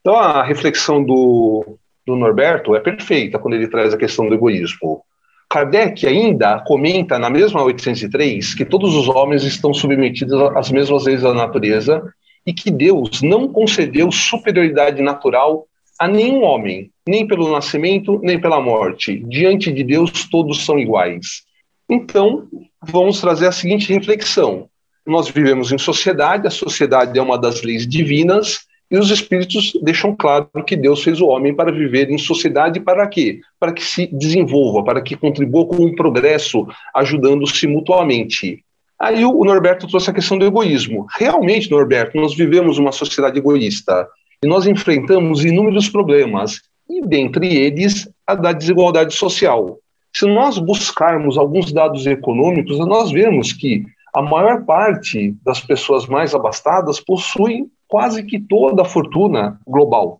Então 0.00 0.16
a 0.16 0.42
reflexão 0.42 1.02
do, 1.02 1.78
do 2.06 2.16
Norberto 2.16 2.74
é 2.74 2.80
perfeita 2.80 3.38
quando 3.38 3.54
ele 3.54 3.68
traz 3.68 3.94
a 3.94 3.98
questão 3.98 4.28
do 4.28 4.34
egoísmo. 4.34 5.02
Kardec 5.48 6.06
ainda 6.06 6.58
comenta 6.60 7.18
na 7.18 7.30
mesma 7.30 7.62
803 7.62 8.54
que 8.54 8.64
todos 8.64 8.94
os 8.94 9.08
homens 9.08 9.44
estão 9.44 9.72
submetidos 9.72 10.40
às 10.56 10.70
mesmas 10.70 11.04
leis 11.04 11.22
da 11.22 11.32
natureza 11.32 12.02
e 12.44 12.52
que 12.52 12.70
Deus 12.70 13.22
não 13.22 13.48
concedeu 13.48 14.10
superioridade 14.10 15.00
natural 15.00 15.66
a 15.98 16.06
nenhum 16.06 16.42
homem, 16.42 16.90
nem 17.06 17.26
pelo 17.26 17.50
nascimento, 17.50 18.20
nem 18.22 18.40
pela 18.40 18.60
morte. 18.60 19.22
Diante 19.28 19.72
de 19.72 19.82
Deus, 19.82 20.28
todos 20.30 20.64
são 20.64 20.78
iguais. 20.78 21.42
Então, 21.88 22.48
vamos 22.82 23.20
trazer 23.20 23.46
a 23.46 23.52
seguinte 23.52 23.92
reflexão: 23.92 24.68
nós 25.06 25.28
vivemos 25.28 25.72
em 25.72 25.78
sociedade, 25.78 26.46
a 26.46 26.50
sociedade 26.50 27.18
é 27.18 27.22
uma 27.22 27.38
das 27.38 27.62
leis 27.62 27.86
divinas, 27.86 28.66
e 28.90 28.98
os 28.98 29.10
espíritos 29.10 29.72
deixam 29.82 30.14
claro 30.14 30.48
que 30.66 30.76
Deus 30.76 31.02
fez 31.02 31.20
o 31.20 31.26
homem 31.26 31.54
para 31.54 31.72
viver 31.72 32.10
em 32.10 32.18
sociedade 32.18 32.78
para 32.80 33.06
quê? 33.06 33.40
Para 33.58 33.72
que 33.72 33.82
se 33.82 34.06
desenvolva, 34.06 34.84
para 34.84 35.00
que 35.00 35.16
contribua 35.16 35.66
com 35.66 35.76
o 35.76 35.94
progresso, 35.94 36.66
ajudando-se 36.94 37.66
mutuamente. 37.66 38.64
Aí 38.98 39.24
o 39.24 39.44
Norberto 39.44 39.86
trouxe 39.86 40.10
a 40.10 40.12
questão 40.12 40.38
do 40.38 40.46
egoísmo. 40.46 41.06
Realmente, 41.18 41.70
Norberto, 41.70 42.16
nós 42.16 42.34
vivemos 42.34 42.78
uma 42.78 42.92
sociedade 42.92 43.38
egoísta 43.38 44.08
e 44.42 44.46
nós 44.46 44.66
enfrentamos 44.66 45.44
inúmeros 45.44 45.88
problemas, 45.88 46.60
e 46.88 47.00
dentre 47.06 47.46
eles 47.54 48.08
a 48.26 48.34
da 48.34 48.52
desigualdade 48.52 49.14
social. 49.14 49.78
Se 50.14 50.26
nós 50.26 50.58
buscarmos 50.58 51.36
alguns 51.36 51.72
dados 51.72 52.06
econômicos, 52.06 52.78
nós 52.78 53.10
vemos 53.10 53.52
que 53.52 53.84
a 54.14 54.22
maior 54.22 54.64
parte 54.64 55.34
das 55.44 55.60
pessoas 55.60 56.06
mais 56.06 56.34
abastadas 56.34 57.00
possuem 57.00 57.66
quase 57.86 58.22
que 58.22 58.40
toda 58.40 58.82
a 58.82 58.86
fortuna 58.86 59.60
global. 59.66 60.18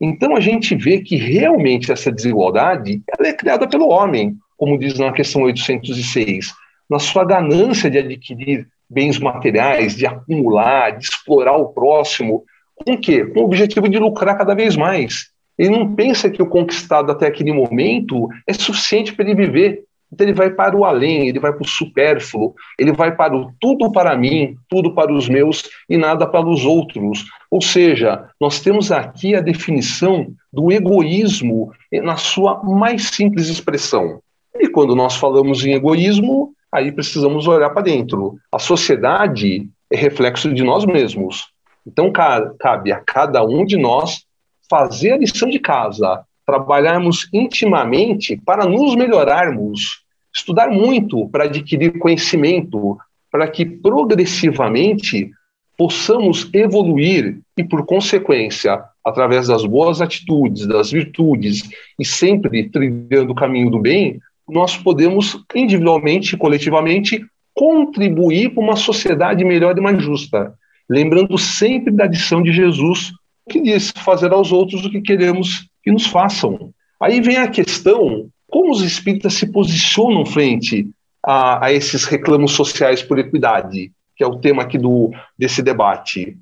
Então 0.00 0.36
a 0.36 0.40
gente 0.40 0.74
vê 0.74 1.00
que 1.00 1.16
realmente 1.16 1.90
essa 1.90 2.12
desigualdade 2.12 3.00
ela 3.16 3.28
é 3.28 3.32
criada 3.32 3.68
pelo 3.68 3.88
homem, 3.88 4.36
como 4.56 4.78
diz 4.78 4.98
na 4.98 5.12
questão 5.12 5.42
806, 5.42 6.52
na 6.90 6.98
sua 6.98 7.24
ganância 7.24 7.90
de 7.90 7.98
adquirir 7.98 8.66
bens 8.88 9.18
materiais, 9.18 9.96
de 9.96 10.06
acumular, 10.06 10.90
de 10.90 11.04
explorar 11.04 11.56
o 11.56 11.68
próximo, 11.68 12.44
com 12.76 12.96
quê? 12.98 13.24
Com 13.24 13.40
o 13.40 13.44
objetivo 13.44 13.88
de 13.88 13.98
lucrar 13.98 14.36
cada 14.36 14.54
vez 14.54 14.76
mais. 14.76 15.30
Ele 15.58 15.70
não 15.70 15.94
pensa 15.94 16.30
que 16.30 16.42
o 16.42 16.46
conquistado 16.46 17.10
até 17.10 17.26
aquele 17.26 17.52
momento 17.52 18.28
é 18.46 18.52
suficiente 18.52 19.12
para 19.14 19.24
ele 19.24 19.34
viver. 19.34 19.84
Então 20.12 20.24
ele 20.24 20.34
vai 20.34 20.50
para 20.50 20.76
o 20.76 20.84
além, 20.84 21.28
ele 21.28 21.40
vai 21.40 21.52
para 21.52 21.62
o 21.62 21.68
supérfluo, 21.68 22.54
ele 22.78 22.92
vai 22.92 23.14
para 23.14 23.36
o 23.36 23.52
tudo 23.60 23.90
para 23.90 24.16
mim, 24.16 24.56
tudo 24.68 24.94
para 24.94 25.12
os 25.12 25.28
meus 25.28 25.68
e 25.88 25.96
nada 25.96 26.26
para 26.26 26.46
os 26.46 26.64
outros. 26.64 27.24
Ou 27.50 27.60
seja, 27.60 28.28
nós 28.40 28.60
temos 28.60 28.92
aqui 28.92 29.34
a 29.34 29.40
definição 29.40 30.28
do 30.52 30.70
egoísmo 30.70 31.72
na 31.92 32.16
sua 32.16 32.62
mais 32.62 33.08
simples 33.08 33.48
expressão. 33.48 34.20
E 34.54 34.68
quando 34.68 34.94
nós 34.94 35.16
falamos 35.16 35.64
em 35.64 35.72
egoísmo, 35.72 36.52
aí 36.70 36.92
precisamos 36.92 37.46
olhar 37.48 37.70
para 37.70 37.82
dentro. 37.82 38.36
A 38.52 38.58
sociedade 38.58 39.68
é 39.90 39.96
reflexo 39.96 40.52
de 40.52 40.62
nós 40.62 40.84
mesmos. 40.84 41.48
Então, 41.86 42.10
cabe 42.10 42.90
a 42.90 43.00
cada 43.00 43.44
um 43.44 43.64
de 43.64 43.76
nós 43.76 44.24
fazer 44.68 45.12
a 45.12 45.18
lição 45.18 45.48
de 45.48 45.60
casa, 45.60 46.24
trabalharmos 46.44 47.28
intimamente 47.32 48.40
para 48.44 48.66
nos 48.66 48.96
melhorarmos, 48.96 50.02
estudar 50.34 50.68
muito 50.68 51.28
para 51.28 51.44
adquirir 51.44 51.98
conhecimento, 51.98 52.98
para 53.30 53.48
que 53.48 53.64
progressivamente 53.64 55.30
possamos 55.78 56.48
evoluir 56.52 57.38
e, 57.56 57.62
por 57.62 57.84
consequência, 57.86 58.82
através 59.04 59.46
das 59.46 59.64
boas 59.64 60.00
atitudes, 60.00 60.66
das 60.66 60.90
virtudes 60.90 61.68
e 61.98 62.04
sempre 62.04 62.68
trilhando 62.68 63.32
o 63.32 63.34
caminho 63.34 63.70
do 63.70 63.78
bem, 63.78 64.18
nós 64.48 64.76
podemos 64.76 65.44
individualmente 65.54 66.34
e 66.34 66.38
coletivamente 66.38 67.24
contribuir 67.54 68.50
para 68.50 68.62
uma 68.62 68.76
sociedade 68.76 69.44
melhor 69.44 69.76
e 69.76 69.80
mais 69.80 70.02
justa 70.02 70.54
lembrando 70.88 71.36
sempre 71.38 71.92
da 71.92 72.06
lição 72.06 72.42
de 72.42 72.52
Jesus, 72.52 73.12
que 73.48 73.60
diz 73.60 73.90
fazer 73.90 74.32
aos 74.32 74.52
outros 74.52 74.84
o 74.84 74.90
que 74.90 75.00
queremos 75.00 75.68
que 75.82 75.90
nos 75.90 76.06
façam. 76.06 76.72
Aí 77.00 77.20
vem 77.20 77.36
a 77.36 77.48
questão: 77.48 78.28
como 78.48 78.70
os 78.70 78.82
espíritas 78.82 79.34
se 79.34 79.50
posicionam 79.52 80.24
frente 80.24 80.88
a, 81.24 81.66
a 81.66 81.72
esses 81.72 82.04
reclamos 82.04 82.52
sociais 82.52 83.02
por 83.02 83.18
equidade, 83.18 83.92
que 84.16 84.24
é 84.24 84.26
o 84.26 84.38
tema 84.38 84.62
aqui 84.62 84.78
do, 84.78 85.10
desse 85.38 85.62
debate? 85.62 86.36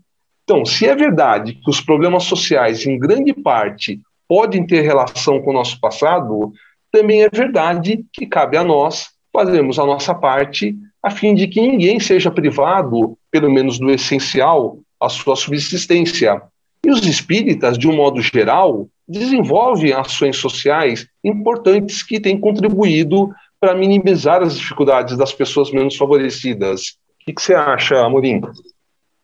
Então, 0.45 0.65
se 0.65 0.87
é 0.87 0.95
verdade 0.95 1.55
que 1.55 1.71
os 1.71 1.81
problemas 1.81 2.25
sociais, 2.25 2.87
em 2.87 2.99
grande 2.99 3.33
parte, 3.33 4.01
podem 4.29 4.67
ter 4.67 4.83
relação 4.83 5.41
com 5.41 5.51
o 5.51 5.55
nosso 5.55 5.81
passado, 5.81 6.53
também 6.93 7.23
é 7.23 7.29
verdade 7.29 8.05
que 8.13 8.27
cabe 8.27 8.57
a 8.57 8.65
nós 8.65 9.09
fazermos 9.33 9.79
a 9.79 9.87
nossa 9.87 10.15
parte 10.15 10.77
a 11.05 11.11
fim 11.11 11.35
de 11.35 11.47
que 11.47 11.61
ninguém 11.61 12.01
seja 12.01 12.31
privado, 12.31 13.15
pelo 13.31 13.53
menos 13.53 13.79
do 13.79 13.91
essencial, 13.91 14.79
a 14.99 15.11
sua 15.11 15.37
subsistência. 15.37 16.41
E 16.83 16.91
os 16.91 17.07
espíritas, 17.07 17.77
de 17.77 17.87
um 17.87 17.95
modo 17.95 18.23
geral, 18.23 18.89
desenvolvem 19.07 19.93
ações 19.93 20.39
sociais 20.39 21.07
importantes 21.23 22.03
que 22.03 22.19
têm 22.19 22.41
contribuído 22.41 23.31
para 23.61 23.75
minimizar 23.75 24.43
as 24.43 24.57
dificuldades 24.57 25.15
das 25.19 25.31
pessoas 25.31 25.71
menos 25.71 25.95
favorecidas. 25.95 26.97
O 27.21 27.35
que 27.35 27.43
você 27.43 27.55
acha, 27.55 27.97
Amorim? 27.97 28.41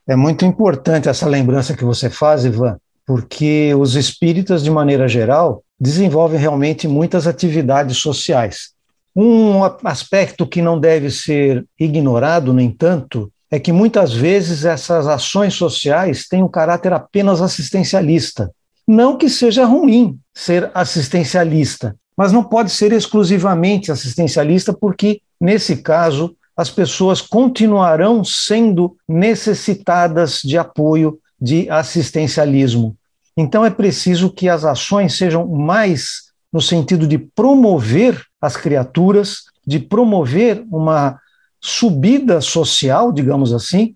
É 0.07 0.14
muito 0.14 0.45
importante 0.45 1.09
essa 1.09 1.27
lembrança 1.27 1.75
que 1.75 1.85
você 1.85 2.11
faz, 2.11 2.45
Ivan, 2.45 2.77
porque 3.07 3.75
os 3.75 3.97
espíritas, 3.97 4.62
de 4.62 4.71
maneira 4.71 5.09
geral, 5.09 5.62
desenvolvem 5.81 6.38
realmente 6.38 6.87
muitas 6.87 7.27
atividades 7.27 7.97
sociais. 7.97 8.75
Um 9.14 9.64
aspecto 9.85 10.46
que 10.46 10.62
não 10.62 10.79
deve 10.79 11.11
ser 11.11 11.66
ignorado, 11.79 12.53
no 12.53 12.61
entanto, 12.61 13.31
é 13.51 13.59
que 13.59 13.73
muitas 13.73 14.12
vezes 14.12 14.64
essas 14.64 15.09
ações 15.09 15.55
sociais 15.55 16.29
têm 16.29 16.42
um 16.42 16.49
caráter 16.49 16.92
apenas 16.92 17.42
assistencialista. 17.42 18.51
Não 18.87 19.16
que 19.16 19.29
seja 19.29 19.64
ruim 19.64 20.18
ser 20.33 20.70
assistencialista, 20.73 21.96
mas 22.16 22.33
não 22.33 22.44
pode 22.44 22.70
ser 22.70 22.92
exclusivamente 22.92 23.90
assistencialista, 23.90 24.73
porque, 24.73 25.20
nesse 25.40 25.77
caso, 25.77 26.37
as 26.57 26.70
pessoas 26.70 27.20
continuarão 27.20 28.23
sendo 28.23 28.96
necessitadas 29.09 30.40
de 30.44 30.59
apoio, 30.59 31.18
de 31.40 31.68
assistencialismo. 31.70 32.96
Então 33.37 33.64
é 33.64 33.70
preciso 33.70 34.31
que 34.31 34.49
as 34.49 34.64
ações 34.64 35.16
sejam 35.16 35.46
mais 35.46 36.30
no 36.53 36.61
sentido 36.61 37.07
de 37.07 37.19
promover 37.19 38.25
as 38.41 38.57
criaturas, 38.57 39.45
de 39.67 39.79
promover 39.79 40.65
uma 40.71 41.21
subida 41.61 42.41
social, 42.41 43.13
digamos 43.13 43.53
assim, 43.53 43.95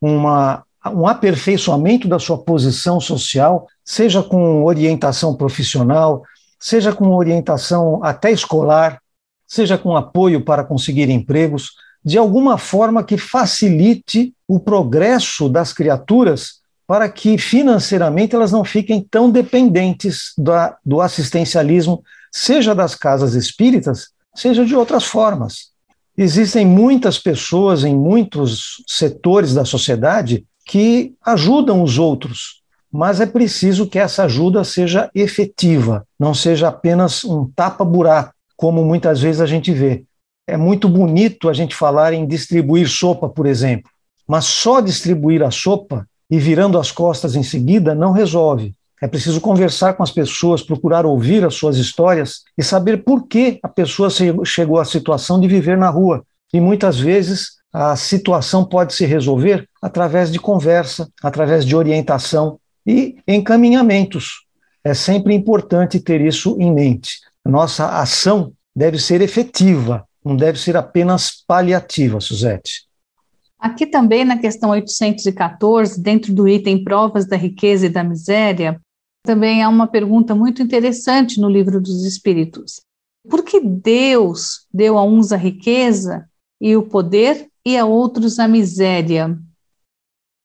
uma, 0.00 0.62
um 0.86 1.06
aperfeiçoamento 1.06 2.06
da 2.06 2.18
sua 2.18 2.38
posição 2.38 3.00
social, 3.00 3.66
seja 3.84 4.22
com 4.22 4.64
orientação 4.64 5.34
profissional, 5.34 6.22
seja 6.58 6.92
com 6.92 7.08
orientação 7.14 8.04
até 8.04 8.30
escolar, 8.30 9.00
seja 9.46 9.76
com 9.76 9.96
apoio 9.96 10.44
para 10.44 10.62
conseguir 10.62 11.08
empregos, 11.10 11.72
de 12.04 12.16
alguma 12.16 12.56
forma 12.56 13.02
que 13.02 13.18
facilite 13.18 14.32
o 14.46 14.60
progresso 14.60 15.48
das 15.48 15.72
criaturas 15.72 16.59
para 16.90 17.08
que 17.08 17.38
financeiramente 17.38 18.34
elas 18.34 18.50
não 18.50 18.64
fiquem 18.64 19.00
tão 19.00 19.30
dependentes 19.30 20.32
da, 20.36 20.76
do 20.84 21.00
assistencialismo, 21.00 22.02
seja 22.32 22.74
das 22.74 22.96
casas 22.96 23.34
espíritas, 23.34 24.08
seja 24.34 24.66
de 24.66 24.74
outras 24.74 25.04
formas. 25.04 25.68
Existem 26.18 26.66
muitas 26.66 27.16
pessoas 27.16 27.84
em 27.84 27.94
muitos 27.94 28.82
setores 28.88 29.54
da 29.54 29.64
sociedade 29.64 30.44
que 30.66 31.14
ajudam 31.24 31.80
os 31.80 31.96
outros, 31.96 32.60
mas 32.90 33.20
é 33.20 33.26
preciso 33.26 33.86
que 33.86 33.96
essa 33.96 34.24
ajuda 34.24 34.64
seja 34.64 35.08
efetiva, 35.14 36.04
não 36.18 36.34
seja 36.34 36.66
apenas 36.66 37.22
um 37.22 37.48
tapa-buraco, 37.54 38.34
como 38.56 38.84
muitas 38.84 39.20
vezes 39.20 39.40
a 39.40 39.46
gente 39.46 39.72
vê. 39.72 40.02
É 40.44 40.56
muito 40.56 40.88
bonito 40.88 41.48
a 41.48 41.52
gente 41.52 41.72
falar 41.72 42.12
em 42.12 42.26
distribuir 42.26 42.88
sopa, 42.88 43.28
por 43.28 43.46
exemplo, 43.46 43.88
mas 44.26 44.46
só 44.46 44.80
distribuir 44.80 45.40
a 45.44 45.52
sopa 45.52 46.04
e 46.30 46.38
virando 46.38 46.78
as 46.78 46.92
costas 46.92 47.34
em 47.34 47.42
seguida 47.42 47.94
não 47.94 48.12
resolve. 48.12 48.74
É 49.02 49.08
preciso 49.08 49.40
conversar 49.40 49.94
com 49.94 50.02
as 50.02 50.10
pessoas, 50.10 50.62
procurar 50.62 51.06
ouvir 51.06 51.44
as 51.44 51.54
suas 51.54 51.78
histórias 51.78 52.42
e 52.56 52.62
saber 52.62 52.98
por 52.98 53.26
que 53.26 53.58
a 53.62 53.68
pessoa 53.68 54.10
chegou 54.44 54.78
à 54.78 54.84
situação 54.84 55.40
de 55.40 55.48
viver 55.48 55.78
na 55.78 55.88
rua. 55.88 56.22
E 56.52 56.60
muitas 56.60 57.00
vezes 57.00 57.60
a 57.72 57.96
situação 57.96 58.64
pode 58.64 58.92
se 58.92 59.06
resolver 59.06 59.66
através 59.80 60.30
de 60.30 60.38
conversa, 60.38 61.08
através 61.22 61.64
de 61.64 61.74
orientação 61.74 62.58
e 62.86 63.16
encaminhamentos. 63.26 64.44
É 64.84 64.92
sempre 64.92 65.34
importante 65.34 65.98
ter 65.98 66.20
isso 66.20 66.56
em 66.60 66.72
mente. 66.72 67.20
Nossa 67.44 67.98
ação 68.00 68.52
deve 68.76 68.98
ser 68.98 69.22
efetiva, 69.22 70.04
não 70.22 70.36
deve 70.36 70.58
ser 70.58 70.76
apenas 70.76 71.42
paliativa, 71.46 72.20
Suzete. 72.20 72.89
Aqui 73.60 73.86
também 73.86 74.24
na 74.24 74.38
questão 74.38 74.70
814, 74.70 76.00
dentro 76.00 76.32
do 76.32 76.48
item 76.48 76.82
Provas 76.82 77.26
da 77.26 77.36
Riqueza 77.36 77.86
e 77.86 77.90
da 77.90 78.02
Miséria, 78.02 78.80
também 79.22 79.62
há 79.62 79.68
uma 79.68 79.86
pergunta 79.86 80.34
muito 80.34 80.62
interessante 80.62 81.38
no 81.38 81.48
Livro 81.48 81.80
dos 81.80 82.04
Espíritos. 82.04 82.80
Por 83.28 83.44
que 83.44 83.60
Deus 83.60 84.66
deu 84.72 84.96
a 84.96 85.04
uns 85.04 85.30
a 85.30 85.36
riqueza 85.36 86.26
e 86.58 86.74
o 86.74 86.82
poder 86.82 87.48
e 87.64 87.76
a 87.76 87.84
outros 87.84 88.38
a 88.38 88.48
miséria? 88.48 89.38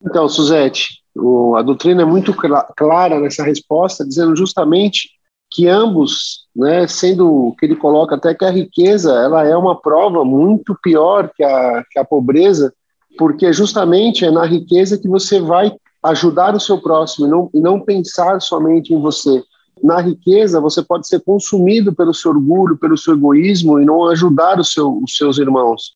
Então, 0.03 0.27
Suzete, 0.27 1.01
o, 1.15 1.55
a 1.55 1.61
doutrina 1.61 2.01
é 2.01 2.05
muito 2.05 2.33
cl 2.33 2.53
clara 2.75 3.19
nessa 3.19 3.43
resposta, 3.45 4.05
dizendo 4.05 4.35
justamente 4.35 5.09
que 5.49 5.69
ambos, 5.69 6.47
né, 6.53 6.85
sendo 6.85 7.55
que 7.57 7.65
ele 7.65 7.77
coloca 7.77 8.15
até 8.15 8.33
que 8.33 8.43
a 8.43 8.51
riqueza 8.51 9.13
ela 9.13 9.47
é 9.47 9.55
uma 9.55 9.79
prova 9.79 10.25
muito 10.25 10.77
pior 10.83 11.31
que 11.33 11.43
a, 11.43 11.83
que 11.89 11.97
a 11.97 12.03
pobreza, 12.03 12.73
porque 13.17 13.51
justamente 13.53 14.25
é 14.25 14.31
na 14.31 14.45
riqueza 14.45 14.97
que 14.97 15.07
você 15.07 15.39
vai 15.39 15.71
ajudar 16.03 16.55
o 16.55 16.59
seu 16.59 16.79
próximo 16.79 17.27
e 17.27 17.29
não, 17.29 17.49
não 17.53 17.79
pensar 17.79 18.41
somente 18.41 18.93
em 18.93 19.01
você. 19.01 19.43
Na 19.83 19.99
riqueza, 19.99 20.61
você 20.61 20.81
pode 20.81 21.07
ser 21.07 21.21
consumido 21.21 21.93
pelo 21.93 22.13
seu 22.13 22.31
orgulho, 22.31 22.77
pelo 22.77 22.97
seu 22.97 23.13
egoísmo 23.13 23.79
e 23.79 23.85
não 23.85 24.05
ajudar 24.07 24.63
seu, 24.63 24.99
os 25.03 25.15
seus 25.15 25.37
irmãos. 25.37 25.95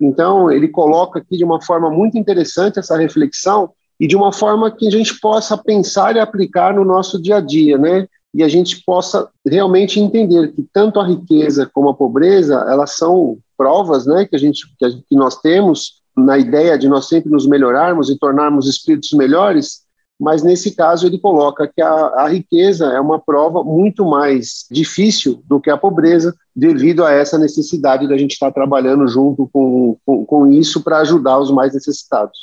Então, 0.00 0.50
ele 0.50 0.66
coloca 0.66 1.18
aqui 1.18 1.36
de 1.36 1.44
uma 1.44 1.60
forma 1.62 1.90
muito 1.90 2.18
interessante 2.18 2.78
essa 2.78 2.96
reflexão 2.96 3.70
e 4.00 4.06
de 4.06 4.16
uma 4.16 4.32
forma 4.32 4.70
que 4.70 4.88
a 4.88 4.90
gente 4.90 5.20
possa 5.20 5.58
pensar 5.58 6.16
e 6.16 6.20
aplicar 6.20 6.74
no 6.74 6.84
nosso 6.84 7.20
dia 7.20 7.36
a 7.36 7.40
dia, 7.40 7.76
né? 7.76 8.08
E 8.32 8.42
a 8.42 8.48
gente 8.48 8.82
possa 8.84 9.28
realmente 9.46 10.00
entender 10.00 10.52
que 10.52 10.66
tanto 10.72 10.98
a 10.98 11.06
riqueza 11.06 11.68
como 11.72 11.90
a 11.90 11.94
pobreza, 11.94 12.64
elas 12.68 12.96
são 12.96 13.38
provas, 13.58 14.06
né, 14.06 14.24
que 14.24 14.34
a 14.34 14.38
gente 14.38 14.64
que 14.78 15.14
nós 15.14 15.36
temos 15.36 15.99
na 16.24 16.38
ideia 16.38 16.78
de 16.78 16.88
nós 16.88 17.08
sempre 17.08 17.30
nos 17.30 17.46
melhorarmos 17.46 18.08
e 18.08 18.18
tornarmos 18.18 18.68
espíritos 18.68 19.12
melhores, 19.12 19.80
mas 20.20 20.42
nesse 20.42 20.72
caso 20.72 21.06
ele 21.06 21.18
coloca 21.18 21.66
que 21.66 21.80
a, 21.80 21.90
a, 21.90 22.28
riqueza 22.28 22.86
é 22.86 23.00
uma 23.00 23.18
prova 23.18 23.64
muito 23.64 24.04
mais 24.04 24.66
difícil 24.70 25.42
do 25.46 25.58
que 25.58 25.70
a 25.70 25.78
pobreza, 25.78 26.34
devido 26.54 27.04
a 27.04 27.10
essa 27.10 27.38
necessidade 27.38 28.06
da 28.06 28.18
gente 28.18 28.32
estar 28.32 28.52
trabalhando 28.52 29.08
junto 29.08 29.48
com, 29.50 29.96
com, 30.04 30.26
com 30.26 30.46
isso 30.46 30.82
para 30.82 30.98
ajudar 30.98 31.38
os 31.38 31.50
mais 31.50 31.72
necessitados. 31.72 32.38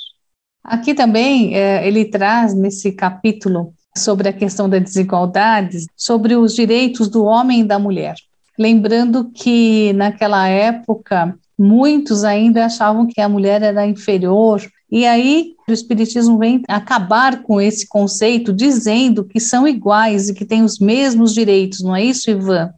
Aqui 0.63 0.95
também 0.95 1.55
é, 1.55 1.87
ele 1.87 2.05
traz 2.05 2.53
nesse 2.55 2.91
capítulo 2.91 3.73
sobre 3.95 4.27
a 4.27 4.33
questão 4.33 4.67
da 4.67 4.79
desigualdade, 4.79 5.85
sobre 5.95 6.35
os 6.35 6.53
direitos 6.53 7.07
do 7.07 7.23
homem 7.23 7.61
e 7.61 7.63
da 7.63 7.77
mulher. 7.77 8.15
Lembrando 8.57 9.29
que 9.31 9.93
naquela 9.93 10.47
época 10.47 11.37
Muitos 11.57 12.23
ainda 12.23 12.65
achavam 12.65 13.07
que 13.07 13.19
a 13.19 13.27
mulher 13.27 13.61
era 13.61 13.85
inferior, 13.85 14.61
e 14.89 15.05
aí 15.05 15.53
o 15.67 15.71
Espiritismo 15.71 16.37
vem 16.37 16.61
acabar 16.67 17.41
com 17.43 17.59
esse 17.59 17.87
conceito, 17.87 18.53
dizendo 18.53 19.25
que 19.25 19.39
são 19.39 19.67
iguais 19.67 20.29
e 20.29 20.33
que 20.33 20.45
têm 20.45 20.63
os 20.63 20.79
mesmos 20.79 21.33
direitos, 21.33 21.81
não 21.81 21.95
é 21.95 22.03
isso, 22.03 22.29
Ivan? 22.29 22.71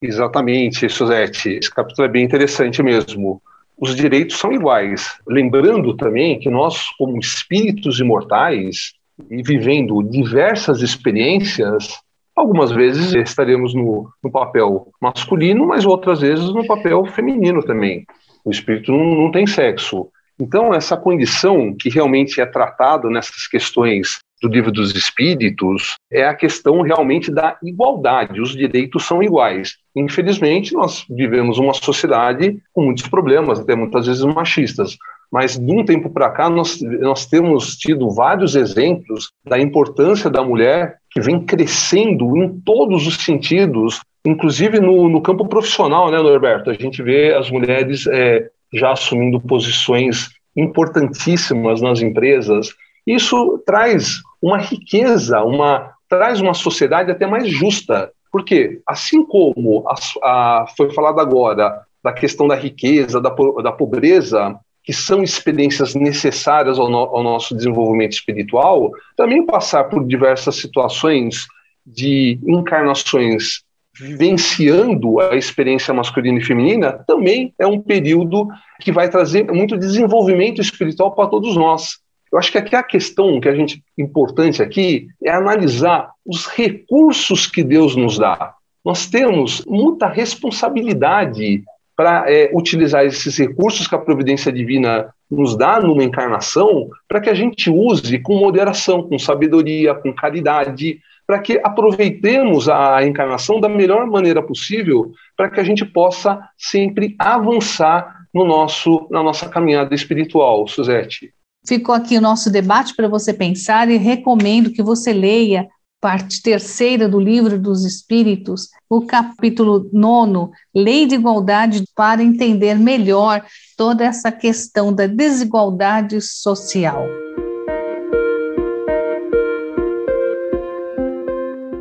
Exatamente, 0.00 0.88
Suzete. 0.88 1.50
Esse 1.50 1.74
capítulo 1.74 2.06
é 2.06 2.10
bem 2.10 2.24
interessante 2.24 2.82
mesmo. 2.82 3.42
Os 3.76 3.96
direitos 3.96 4.38
são 4.38 4.52
iguais. 4.52 5.18
Lembrando 5.26 5.96
também 5.96 6.38
que 6.38 6.48
nós, 6.48 6.84
como 6.96 7.18
espíritos 7.18 7.98
imortais, 7.98 8.92
e 9.30 9.42
vivendo 9.42 10.00
diversas 10.02 10.80
experiências, 10.80 12.00
Algumas 12.38 12.70
vezes 12.70 13.12
estaremos 13.14 13.74
no, 13.74 14.08
no, 14.22 14.30
papel 14.30 14.92
masculino, 15.02 15.66
mas 15.66 15.84
outras 15.84 16.20
vezes 16.20 16.44
no 16.54 16.64
papel 16.64 17.04
feminino 17.06 17.60
também. 17.64 18.06
O 18.44 18.50
espírito 18.52 18.92
não, 18.92 19.22
não 19.22 19.32
tem 19.32 19.44
sexo. 19.44 20.06
Então, 20.40 20.72
essa 20.72 20.96
condição 20.96 21.74
que 21.76 21.88
realmente 21.88 22.40
é 22.40 22.46
tratada 22.46 23.10
nessas 23.10 23.48
questões 23.48 24.18
do 24.42 24.48
livro 24.48 24.70
dos 24.70 24.94
espíritos 24.94 25.96
é 26.12 26.24
a 26.24 26.34
questão 26.34 26.80
realmente 26.80 27.30
da 27.30 27.56
igualdade. 27.62 28.40
Os 28.40 28.52
direitos 28.52 29.04
são 29.04 29.22
iguais. 29.22 29.76
Infelizmente, 29.96 30.74
nós 30.74 31.04
vivemos 31.10 31.58
uma 31.58 31.74
sociedade 31.74 32.58
com 32.72 32.84
muitos 32.84 33.08
problemas, 33.08 33.58
até 33.58 33.74
muitas 33.74 34.06
vezes 34.06 34.24
machistas. 34.24 34.96
Mas 35.30 35.58
de 35.58 35.72
um 35.72 35.84
tempo 35.84 36.08
para 36.08 36.30
cá, 36.30 36.48
nós, 36.48 36.80
nós 36.80 37.26
temos 37.26 37.76
tido 37.76 38.10
vários 38.10 38.56
exemplos 38.56 39.30
da 39.46 39.58
importância 39.58 40.30
da 40.30 40.42
mulher 40.42 40.96
que 41.10 41.20
vem 41.20 41.44
crescendo 41.44 42.36
em 42.36 42.60
todos 42.60 43.06
os 43.06 43.16
sentidos, 43.16 44.00
inclusive 44.24 44.80
no, 44.80 45.08
no 45.08 45.20
campo 45.20 45.46
profissional, 45.46 46.10
né, 46.10 46.18
Norberto? 46.18 46.70
A 46.70 46.74
gente 46.74 47.02
vê 47.02 47.34
as 47.34 47.50
mulheres 47.50 48.06
é, 48.06 48.48
já 48.72 48.92
assumindo 48.92 49.40
posições 49.40 50.30
importantíssimas 50.56 51.80
nas 51.80 52.00
empresas. 52.00 52.70
Isso 53.08 53.62
traz 53.64 54.20
uma 54.40 54.58
riqueza, 54.58 55.42
uma 55.42 55.92
traz 56.06 56.42
uma 56.42 56.52
sociedade 56.52 57.10
até 57.10 57.26
mais 57.26 57.48
justa, 57.48 58.12
porque 58.30 58.82
assim 58.86 59.24
como 59.24 59.82
a, 59.88 59.94
a, 60.22 60.66
foi 60.76 60.92
falado 60.92 61.18
agora 61.18 61.82
da 62.04 62.12
questão 62.12 62.46
da 62.46 62.54
riqueza, 62.54 63.18
da, 63.18 63.34
da 63.62 63.72
pobreza, 63.72 64.58
que 64.84 64.92
são 64.92 65.22
experiências 65.22 65.94
necessárias 65.94 66.78
ao, 66.78 66.90
no, 66.90 66.98
ao 66.98 67.22
nosso 67.22 67.56
desenvolvimento 67.56 68.12
espiritual, 68.12 68.90
também 69.16 69.44
passar 69.44 69.84
por 69.84 70.06
diversas 70.06 70.56
situações 70.56 71.46
de 71.86 72.38
encarnações 72.46 73.62
vivenciando 73.98 75.18
a 75.18 75.34
experiência 75.34 75.92
masculina 75.94 76.38
e 76.38 76.44
feminina, 76.44 77.04
também 77.06 77.54
é 77.58 77.66
um 77.66 77.80
período 77.80 78.46
que 78.80 78.92
vai 78.92 79.08
trazer 79.08 79.50
muito 79.50 79.78
desenvolvimento 79.78 80.60
espiritual 80.60 81.14
para 81.14 81.28
todos 81.28 81.56
nós. 81.56 81.98
Eu 82.32 82.38
acho 82.38 82.52
que 82.52 82.58
aqui 82.58 82.76
a 82.76 82.82
questão 82.82 83.40
que 83.40 83.48
a 83.48 83.54
gente 83.54 83.82
importante 83.96 84.62
aqui 84.62 85.08
é 85.24 85.30
analisar 85.30 86.10
os 86.24 86.46
recursos 86.46 87.46
que 87.46 87.62
Deus 87.62 87.96
nos 87.96 88.18
dá. 88.18 88.54
Nós 88.84 89.06
temos 89.06 89.64
muita 89.66 90.06
responsabilidade 90.06 91.62
para 91.96 92.30
é, 92.30 92.50
utilizar 92.54 93.04
esses 93.04 93.36
recursos 93.36 93.86
que 93.86 93.94
a 93.94 93.98
providência 93.98 94.52
divina 94.52 95.12
nos 95.30 95.56
dá 95.56 95.80
numa 95.80 96.04
encarnação, 96.04 96.88
para 97.08 97.20
que 97.20 97.28
a 97.28 97.34
gente 97.34 97.68
use 97.68 98.18
com 98.20 98.36
moderação, 98.36 99.02
com 99.02 99.18
sabedoria, 99.18 99.94
com 99.94 100.14
caridade, 100.14 101.00
para 101.26 101.40
que 101.40 101.60
aproveitemos 101.62 102.68
a 102.68 103.04
encarnação 103.04 103.60
da 103.60 103.68
melhor 103.68 104.06
maneira 104.06 104.42
possível, 104.42 105.12
para 105.36 105.50
que 105.50 105.60
a 105.60 105.64
gente 105.64 105.84
possa 105.84 106.40
sempre 106.56 107.14
avançar 107.18 108.26
no 108.32 108.44
nosso, 108.44 109.06
na 109.10 109.22
nossa 109.22 109.48
caminhada 109.48 109.94
espiritual, 109.94 110.66
Suzete. 110.66 111.34
Ficou 111.68 111.94
aqui 111.94 112.16
o 112.16 112.20
nosso 112.22 112.48
debate 112.48 112.96
para 112.96 113.08
você 113.08 113.30
pensar 113.30 113.90
e 113.90 113.98
recomendo 113.98 114.70
que 114.70 114.82
você 114.82 115.12
leia 115.12 115.68
parte 116.00 116.40
terceira 116.40 117.06
do 117.06 117.20
livro 117.20 117.60
dos 117.60 117.84
Espíritos, 117.84 118.70
o 118.88 119.02
capítulo 119.02 119.86
nono, 119.92 120.50
Lei 120.74 121.04
de 121.04 121.16
Igualdade, 121.16 121.84
para 121.94 122.22
entender 122.22 122.76
melhor 122.76 123.44
toda 123.76 124.02
essa 124.02 124.32
questão 124.32 124.94
da 124.94 125.06
desigualdade 125.06 126.22
social. 126.22 127.04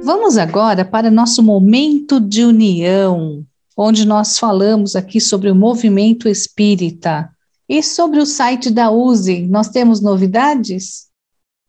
Vamos 0.04 0.38
agora 0.38 0.84
para 0.84 1.10
nosso 1.10 1.42
momento 1.42 2.20
de 2.20 2.44
união, 2.44 3.42
onde 3.78 4.06
nós 4.06 4.38
falamos 4.38 4.98
aqui 4.98 5.22
sobre 5.22 5.50
o 5.50 5.56
movimento 5.56 6.28
espírita. 6.28 7.30
E 7.68 7.84
sobre 7.84 8.20
o 8.20 8.26
site 8.26 8.70
da 8.72 8.90
USE, 8.90 9.42
nós 9.48 9.70
temos 9.70 10.02
novidades? 10.02 11.08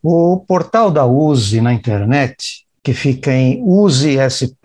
O 0.02 0.38
portal 0.46 0.90
da 0.90 1.04
USE 1.04 1.60
na 1.60 1.72
internet, 1.72 2.64
que 2.82 2.94
fica 2.94 3.32
em 3.32 3.62
usesp.org.br, 3.62 4.58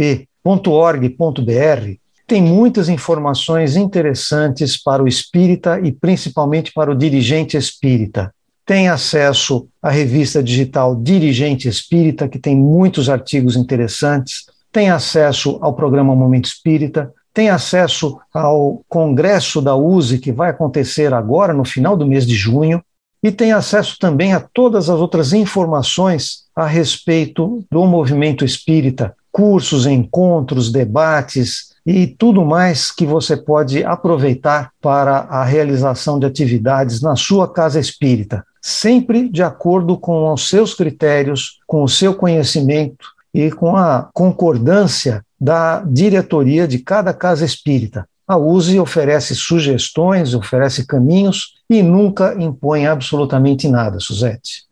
tem 2.28 2.42
muitas 2.42 2.88
informações 2.88 3.76
interessantes 3.76 4.82
para 4.82 5.04
o 5.04 5.08
espírita 5.08 5.80
e 5.80 5.92
principalmente 5.92 6.72
para 6.72 6.92
o 6.92 6.96
dirigente 6.96 7.58
espírita 7.58 8.34
tem 8.66 8.88
acesso 8.88 9.68
à 9.82 9.90
revista 9.90 10.42
digital 10.42 10.96
Dirigente 10.96 11.68
Espírita, 11.68 12.28
que 12.28 12.40
tem 12.40 12.56
muitos 12.56 13.10
artigos 13.10 13.56
interessantes, 13.56 14.46
tem 14.72 14.90
acesso 14.90 15.60
ao 15.62 15.74
programa 15.74 16.16
Momento 16.16 16.46
Espírita, 16.46 17.14
tem 17.34 17.50
acesso 17.50 18.20
ao 18.34 18.82
congresso 18.88 19.62
da 19.62 19.76
USE, 19.76 20.20
que 20.20 20.32
vai 20.32 20.50
acontecer 20.50 21.14
agora, 21.14 21.54
no 21.54 21.66
final 21.66 21.98
do 21.98 22.06
mês 22.06 22.28
de 22.28 22.36
junho, 22.36 22.84
e 23.22 23.32
tem 23.32 23.52
acesso 23.52 23.98
também 24.00 24.34
a 24.34 24.40
todas 24.40 24.90
as 24.90 25.00
outras 25.00 25.34
informações 25.34 26.44
a 26.56 26.66
respeito 26.66 27.66
do 27.72 27.86
movimento 27.86 28.46
espírita, 28.46 29.16
cursos, 29.32 29.86
encontros, 29.86 30.72
debates 30.72 31.74
e 31.86 32.06
tudo 32.06 32.46
mais 32.46 32.92
que 32.92 33.06
você 33.06 33.36
pode 33.36 33.84
aproveitar 33.84 34.72
para 34.82 35.20
a 35.20 35.44
realização 35.44 36.20
de 36.20 36.26
atividades 36.26 37.02
na 37.02 37.16
sua 37.16 37.52
casa 37.52 37.80
espírita 37.80 38.46
sempre 38.66 39.28
de 39.28 39.44
acordo 39.44 39.98
com 39.98 40.32
os 40.32 40.48
seus 40.48 40.74
critérios, 40.74 41.60
com 41.68 41.84
o 41.84 41.90
seu 41.90 42.16
conhecimento 42.16 43.13
e 43.34 43.50
com 43.52 43.76
a 43.76 44.10
concordância 44.14 45.24
da 45.40 45.82
diretoria 45.82 46.68
de 46.68 46.80
cada 46.80 47.14
casa 47.14 47.44
espírita. 47.44 48.08
A 48.28 48.38
USE 48.38 48.80
oferece 48.80 49.36
sugestões, 49.36 50.34
oferece 50.34 50.86
caminhos 50.86 51.56
e 51.70 51.84
nunca 51.84 52.36
impõe 52.42 52.86
absolutamente 52.86 53.68
nada, 53.68 54.00
Suzete. 54.00 54.64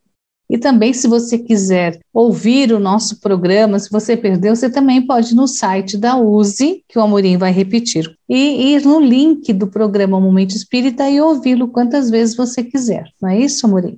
E 0.50 0.58
também, 0.58 0.93
se 0.93 1.08
você 1.08 1.38
quiser 1.38 1.97
ouvir 2.13 2.74
o 2.74 2.80
nosso 2.80 3.21
programa, 3.21 3.80
se 3.80 3.89
você 3.89 4.17
perdeu, 4.17 4.54
você 4.54 4.69
também 4.69 5.06
pode 5.06 5.32
ir 5.32 5.36
no 5.36 5.47
site 5.47 5.97
da 5.97 6.17
USE, 6.17 6.84
que 6.89 7.00
o 7.00 7.02
Amorim 7.02 7.38
vai 7.38 7.54
repetir, 7.54 8.13
e 8.28 8.74
ir 8.74 8.84
no 8.84 9.00
link 9.00 9.54
do 9.54 9.67
programa 9.67 10.19
Momento 10.19 10.54
Espírita 10.54 11.10
e 11.10 11.21
ouvi-lo 11.21 11.69
quantas 11.69 12.10
vezes 12.10 12.36
você 12.36 12.62
quiser. 12.62 13.06
Não 13.21 13.30
é 13.30 13.39
isso, 13.39 13.65
Amorim? 13.65 13.97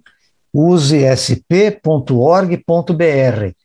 usesp.org.br. 0.53 1.51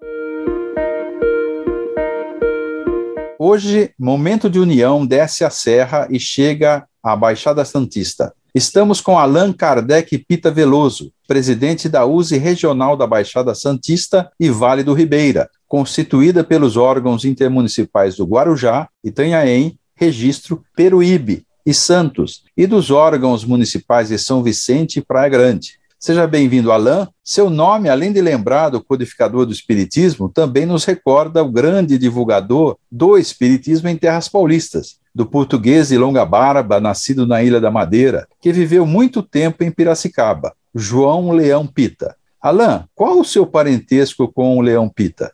Hoje, 3.43 3.95
momento 3.99 4.51
de 4.51 4.59
união 4.59 5.07
desce 5.07 5.47
a 5.47 5.49
serra 5.49 6.07
e 6.11 6.21
chega 6.21 6.87
à 7.03 7.17
Baixada 7.17 7.65
Santista. 7.65 8.35
Estamos 8.55 9.01
com 9.01 9.19
Allan 9.19 9.51
Kardec 9.51 10.19
Pita 10.29 10.51
Veloso, 10.51 11.11
presidente 11.27 11.89
da 11.89 12.05
USE 12.05 12.37
Regional 12.37 12.99
da 12.99 13.07
Baixada 13.07 13.55
Santista 13.55 14.31
e 14.39 14.51
Vale 14.51 14.83
do 14.83 14.93
Ribeira, 14.93 15.49
constituída 15.67 16.45
pelos 16.45 16.77
órgãos 16.77 17.25
intermunicipais 17.25 18.15
do 18.15 18.27
Guarujá, 18.27 18.91
Itanhaém, 19.03 19.79
Registro, 19.97 20.63
Peruíbe 20.77 21.47
e 21.65 21.73
Santos, 21.73 22.45
e 22.55 22.67
dos 22.67 22.91
órgãos 22.91 23.43
municipais 23.43 24.11
de 24.11 24.19
São 24.19 24.43
Vicente 24.43 24.99
e 24.99 25.03
Praia 25.03 25.31
Grande. 25.31 25.80
Seja 26.03 26.27
bem-vindo, 26.27 26.73
Alain. 26.73 27.07
Seu 27.23 27.51
nome, 27.51 27.91
além 27.91 28.11
de 28.11 28.23
lembrar 28.23 28.71
do 28.71 28.83
codificador 28.83 29.45
do 29.45 29.53
Espiritismo, 29.53 30.31
também 30.31 30.65
nos 30.65 30.87
recorda 30.87 31.43
o 31.43 31.53
grande 31.53 31.99
divulgador 31.99 32.79
do 32.91 33.19
Espiritismo 33.19 33.87
em 33.87 33.99
terras 33.99 34.27
paulistas, 34.27 34.99
do 35.15 35.27
português 35.27 35.89
de 35.89 35.99
longa 35.99 36.25
barba, 36.25 36.81
nascido 36.81 37.27
na 37.27 37.43
Ilha 37.43 37.61
da 37.61 37.71
Madeira, 37.71 38.27
que 38.41 38.51
viveu 38.51 38.87
muito 38.87 39.23
tempo 39.23 39.63
em 39.63 39.71
Piracicaba, 39.71 40.55
João 40.75 41.33
Leão 41.33 41.67
Pita. 41.67 42.17
Alain, 42.41 42.85
qual 42.95 43.19
o 43.19 43.25
seu 43.25 43.47
parentesco 43.47 44.27
com 44.33 44.57
o 44.57 44.63
Leão 44.63 44.89
Pita? 44.89 45.31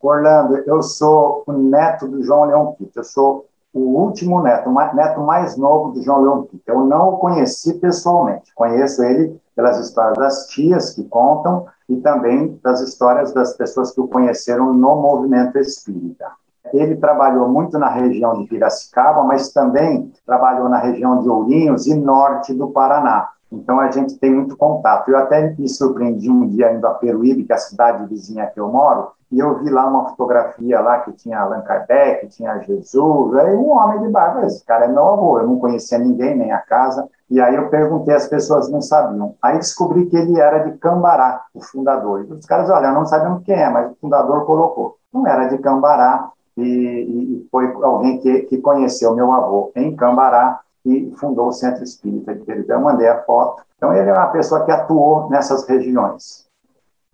Orlando, 0.00 0.58
eu 0.64 0.80
sou 0.80 1.42
o 1.44 1.52
neto 1.52 2.06
do 2.06 2.22
João 2.22 2.44
Leão 2.44 2.76
Pita. 2.78 3.00
Eu 3.00 3.04
sou 3.04 3.48
o 3.72 3.80
último 3.80 4.40
neto, 4.40 4.70
o 4.70 4.94
neto 4.94 5.20
mais 5.22 5.56
novo 5.56 5.90
do 5.90 6.00
João 6.00 6.22
Leão 6.22 6.42
Pita. 6.44 6.70
Eu 6.70 6.84
não 6.84 7.14
o 7.14 7.16
conheci 7.16 7.74
pessoalmente, 7.74 8.52
conheço 8.54 9.02
ele 9.02 9.42
pelas 9.54 9.78
histórias 9.78 10.18
das 10.18 10.46
tias 10.48 10.90
que 10.94 11.04
contam 11.04 11.66
e 11.88 11.96
também 11.96 12.58
das 12.62 12.80
histórias 12.80 13.32
das 13.32 13.56
pessoas 13.56 13.92
que 13.92 14.00
o 14.00 14.08
conheceram 14.08 14.72
no 14.72 14.96
movimento 14.96 15.58
espírita. 15.58 16.26
Ele 16.72 16.96
trabalhou 16.96 17.48
muito 17.48 17.78
na 17.78 17.88
região 17.88 18.34
de 18.34 18.48
Piracicaba, 18.48 19.22
mas 19.22 19.52
também 19.52 20.12
trabalhou 20.26 20.68
na 20.68 20.78
região 20.78 21.22
de 21.22 21.28
Ourinhos 21.28 21.86
e 21.86 21.94
norte 21.94 22.54
do 22.54 22.70
Paraná. 22.70 23.28
Então 23.52 23.78
a 23.78 23.90
gente 23.90 24.18
tem 24.18 24.34
muito 24.34 24.56
contato. 24.56 25.08
Eu 25.08 25.18
até 25.18 25.54
me 25.56 25.68
surpreendi 25.68 26.30
um 26.30 26.48
dia 26.48 26.72
indo 26.72 26.86
a 26.86 26.94
Peruíbe, 26.94 27.44
que 27.44 27.52
é 27.52 27.56
a 27.56 27.58
cidade 27.58 28.06
vizinha 28.06 28.46
que 28.46 28.58
eu 28.58 28.68
moro, 28.68 29.12
e 29.34 29.40
eu 29.40 29.58
vi 29.58 29.68
lá 29.68 29.84
uma 29.86 30.10
fotografia 30.10 30.80
lá 30.80 31.00
que 31.00 31.10
tinha 31.12 31.40
Allan 31.40 31.62
Kardec, 31.62 32.28
tinha 32.28 32.56
Jesus, 32.60 33.34
aí 33.34 33.56
um 33.56 33.70
homem 33.70 34.00
de 34.00 34.08
barba, 34.08 34.46
esse 34.46 34.64
cara 34.64 34.84
é 34.84 34.88
meu 34.88 35.04
avô, 35.08 35.40
eu 35.40 35.46
não 35.48 35.58
conhecia 35.58 35.98
ninguém, 35.98 36.36
nem 36.36 36.52
a 36.52 36.58
casa, 36.58 37.08
e 37.28 37.40
aí 37.40 37.56
eu 37.56 37.68
perguntei, 37.68 38.14
as 38.14 38.28
pessoas 38.28 38.70
não 38.70 38.80
sabiam. 38.80 39.34
Aí 39.42 39.58
descobri 39.58 40.06
que 40.06 40.16
ele 40.16 40.38
era 40.40 40.60
de 40.60 40.78
Cambará, 40.78 41.42
o 41.52 41.60
fundador. 41.60 42.24
E 42.24 42.32
os 42.32 42.46
caras, 42.46 42.70
olha, 42.70 42.92
não 42.92 43.04
sabemos 43.06 43.42
quem 43.42 43.56
é, 43.56 43.68
mas 43.68 43.90
o 43.90 43.96
fundador 44.00 44.44
colocou. 44.46 44.98
Não 45.12 45.26
era 45.26 45.48
de 45.48 45.58
Cambará, 45.58 46.30
e, 46.56 46.62
e 46.62 47.48
foi 47.50 47.72
alguém 47.82 48.18
que, 48.20 48.42
que 48.42 48.58
conheceu 48.58 49.16
meu 49.16 49.32
avô 49.32 49.72
em 49.74 49.96
Cambará 49.96 50.60
e 50.86 51.12
fundou 51.16 51.48
o 51.48 51.52
Centro 51.52 51.82
Espírita 51.82 52.32
de 52.32 52.44
Peribé. 52.44 52.74
Eu 52.74 52.80
mandei 52.80 53.08
a 53.08 53.20
foto. 53.22 53.64
Então 53.76 53.92
ele 53.92 54.10
é 54.10 54.12
uma 54.12 54.28
pessoa 54.28 54.64
que 54.64 54.70
atuou 54.70 55.28
nessas 55.28 55.66
regiões. 55.66 56.43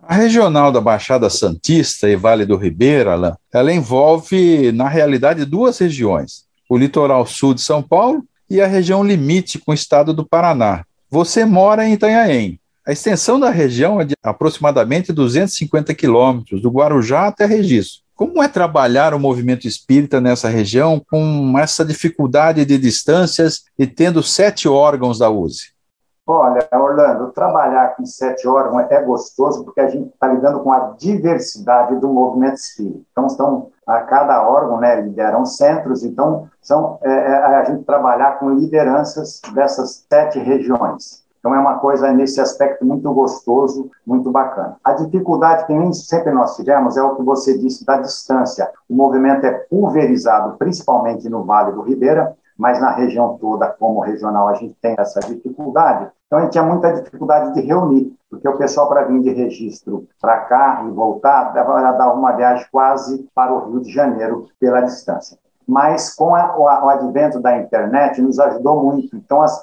A 0.03 0.15
regional 0.15 0.71
da 0.71 0.81
Baixada 0.81 1.29
Santista 1.29 2.09
e 2.09 2.15
Vale 2.15 2.43
do 2.45 2.57
Ribeira, 2.57 3.13
Alain, 3.13 3.33
ela 3.53 3.71
envolve, 3.71 4.71
na 4.71 4.89
realidade, 4.89 5.45
duas 5.45 5.77
regiões: 5.77 6.45
o 6.67 6.75
litoral 6.75 7.25
sul 7.25 7.53
de 7.53 7.61
São 7.61 7.83
Paulo 7.83 8.23
e 8.49 8.59
a 8.59 8.67
região 8.67 9.03
limite 9.03 9.59
com 9.59 9.71
o 9.71 9.75
estado 9.75 10.13
do 10.13 10.25
Paraná. 10.25 10.83
Você 11.09 11.45
mora 11.45 11.87
em 11.87 11.93
Itanhaém. 11.93 12.59
A 12.85 12.91
extensão 12.91 13.39
da 13.39 13.51
região 13.51 14.01
é 14.01 14.05
de 14.05 14.15
aproximadamente 14.23 15.13
250 15.13 15.93
quilômetros, 15.93 16.61
do 16.61 16.71
Guarujá 16.71 17.27
até 17.27 17.45
Registro. 17.45 18.01
Como 18.15 18.41
é 18.41 18.47
trabalhar 18.47 19.13
o 19.13 19.19
movimento 19.19 19.67
espírita 19.67 20.19
nessa 20.19 20.49
região 20.49 21.01
com 21.09 21.57
essa 21.59 21.85
dificuldade 21.85 22.65
de 22.65 22.77
distâncias 22.77 23.63
e 23.77 23.85
tendo 23.85 24.23
sete 24.23 24.67
órgãos 24.67 25.19
da 25.19 25.29
USE? 25.29 25.71
Olha, 26.27 26.67
Orlando, 26.71 27.31
trabalhar 27.31 27.95
com 27.95 28.05
sete 28.05 28.47
órgãos 28.47 28.85
é 28.91 29.01
gostoso 29.01 29.65
porque 29.65 29.81
a 29.81 29.89
gente 29.89 30.13
está 30.13 30.27
lidando 30.27 30.59
com 30.59 30.71
a 30.71 30.93
diversidade 30.97 31.99
do 31.99 32.07
movimento 32.07 32.55
espírita. 32.55 33.01
Então, 33.11 33.25
estão, 33.25 33.71
a 33.87 34.01
cada 34.01 34.47
órgão 34.47 34.79
né, 34.79 35.01
lideram 35.01 35.45
centros, 35.45 36.03
então 36.03 36.47
são, 36.61 36.99
é, 37.01 37.09
é, 37.09 37.35
a 37.55 37.63
gente 37.63 37.83
trabalhar 37.85 38.37
com 38.37 38.51
lideranças 38.51 39.41
dessas 39.53 40.05
sete 40.07 40.37
regiões. 40.37 41.21
Então, 41.39 41.55
é 41.55 41.59
uma 41.59 41.79
coisa 41.79 42.13
nesse 42.13 42.39
aspecto 42.39 42.85
muito 42.85 43.11
gostoso, 43.11 43.89
muito 44.05 44.29
bacana. 44.29 44.77
A 44.83 44.93
dificuldade 44.93 45.65
que 45.65 45.73
nem 45.73 45.91
sempre 45.91 46.31
nós 46.31 46.55
tivemos 46.55 46.97
é 46.97 47.01
o 47.01 47.15
que 47.15 47.23
você 47.23 47.57
disse 47.57 47.83
da 47.83 47.97
distância. 47.97 48.69
O 48.87 48.93
movimento 48.93 49.43
é 49.43 49.51
pulverizado, 49.51 50.55
principalmente 50.57 51.27
no 51.27 51.43
Vale 51.43 51.71
do 51.71 51.81
Ribeira, 51.81 52.37
mas 52.61 52.79
na 52.79 52.91
região 52.91 53.39
toda, 53.41 53.69
como 53.69 54.01
regional, 54.01 54.47
a 54.47 54.53
gente 54.53 54.75
tem 54.79 54.93
essa 54.95 55.19
dificuldade. 55.21 56.11
Então, 56.27 56.37
a 56.37 56.41
gente 56.43 56.51
tinha 56.51 56.63
muita 56.63 56.93
dificuldade 56.93 57.55
de 57.55 57.61
reunir, 57.61 58.15
porque 58.29 58.47
o 58.47 58.55
pessoal, 58.55 58.87
para 58.87 59.05
vir 59.05 59.19
de 59.19 59.31
registro 59.31 60.07
para 60.21 60.41
cá 60.41 60.85
e 60.85 60.91
voltar, 60.91 61.53
dava 61.53 62.13
uma 62.13 62.33
viagem 62.33 62.67
quase 62.71 63.27
para 63.33 63.51
o 63.51 63.71
Rio 63.71 63.81
de 63.81 63.91
Janeiro 63.91 64.45
pela 64.59 64.79
distância. 64.81 65.39
Mas 65.67 66.13
com 66.13 66.35
a, 66.35 66.55
o, 66.55 66.65
o, 66.65 66.89
advento 66.89 67.39
da 67.39 67.57
internet, 67.57 68.21
nos 68.21 68.39
ajudou 68.39 68.83
muito. 68.83 69.15
Então, 69.15 69.41
as, 69.41 69.59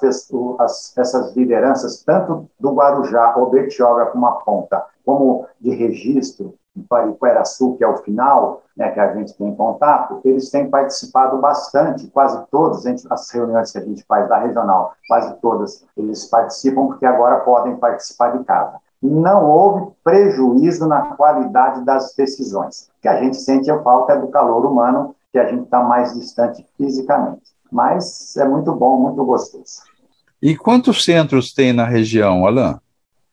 as, 0.59 0.97
essas 0.97 1.33
lideranças, 1.37 2.03
tanto 2.03 2.49
do 2.59 2.73
Guarujá 2.73 3.33
ou 3.37 3.49
Bertioga 3.49 4.07
como 4.07 4.25
a 4.25 4.33
ponta, 4.33 4.85
como 5.05 5.45
de 5.57 5.69
registro, 5.69 6.53
em 6.75 6.81
Pariqueraçu, 6.81 7.75
que 7.77 7.83
é 7.83 7.87
o 7.87 7.95
final, 7.97 8.61
né, 8.79 8.89
que 8.91 8.99
a 8.99 9.13
gente 9.13 9.33
tem 9.37 9.53
contato, 9.53 10.21
eles 10.23 10.49
têm 10.49 10.69
participado 10.69 11.37
bastante, 11.37 12.07
quase 12.07 12.41
todas 12.49 12.85
as 13.09 13.29
reuniões 13.29 13.73
que 13.73 13.77
a 13.77 13.83
gente 13.83 14.05
faz 14.05 14.29
da 14.29 14.39
regional, 14.39 14.93
quase 15.05 15.35
todas, 15.41 15.85
eles 15.97 16.23
participam 16.25 16.87
porque 16.87 17.05
agora 17.05 17.41
podem 17.41 17.75
participar 17.75 18.37
de 18.37 18.43
casa. 18.45 18.77
Não 19.03 19.45
houve 19.45 19.91
prejuízo 20.01 20.87
na 20.87 21.15
qualidade 21.15 21.83
das 21.83 22.15
decisões. 22.15 22.89
O 22.97 23.01
que 23.01 23.07
a 23.09 23.21
gente 23.21 23.35
sente 23.35 23.69
a 23.69 23.81
falta 23.83 24.13
é 24.13 24.17
do 24.17 24.29
calor 24.29 24.65
humano, 24.65 25.13
que 25.31 25.39
a 25.39 25.47
gente 25.47 25.63
está 25.63 25.83
mais 25.83 26.13
distante 26.13 26.65
fisicamente. 26.77 27.43
Mas 27.69 28.35
é 28.37 28.47
muito 28.47 28.73
bom, 28.73 28.97
muito 28.97 29.23
gostoso. 29.25 29.83
E 30.41 30.55
quantos 30.55 31.03
centros 31.03 31.53
tem 31.53 31.73
na 31.73 31.85
região, 31.85 32.45
Alain? 32.45 32.77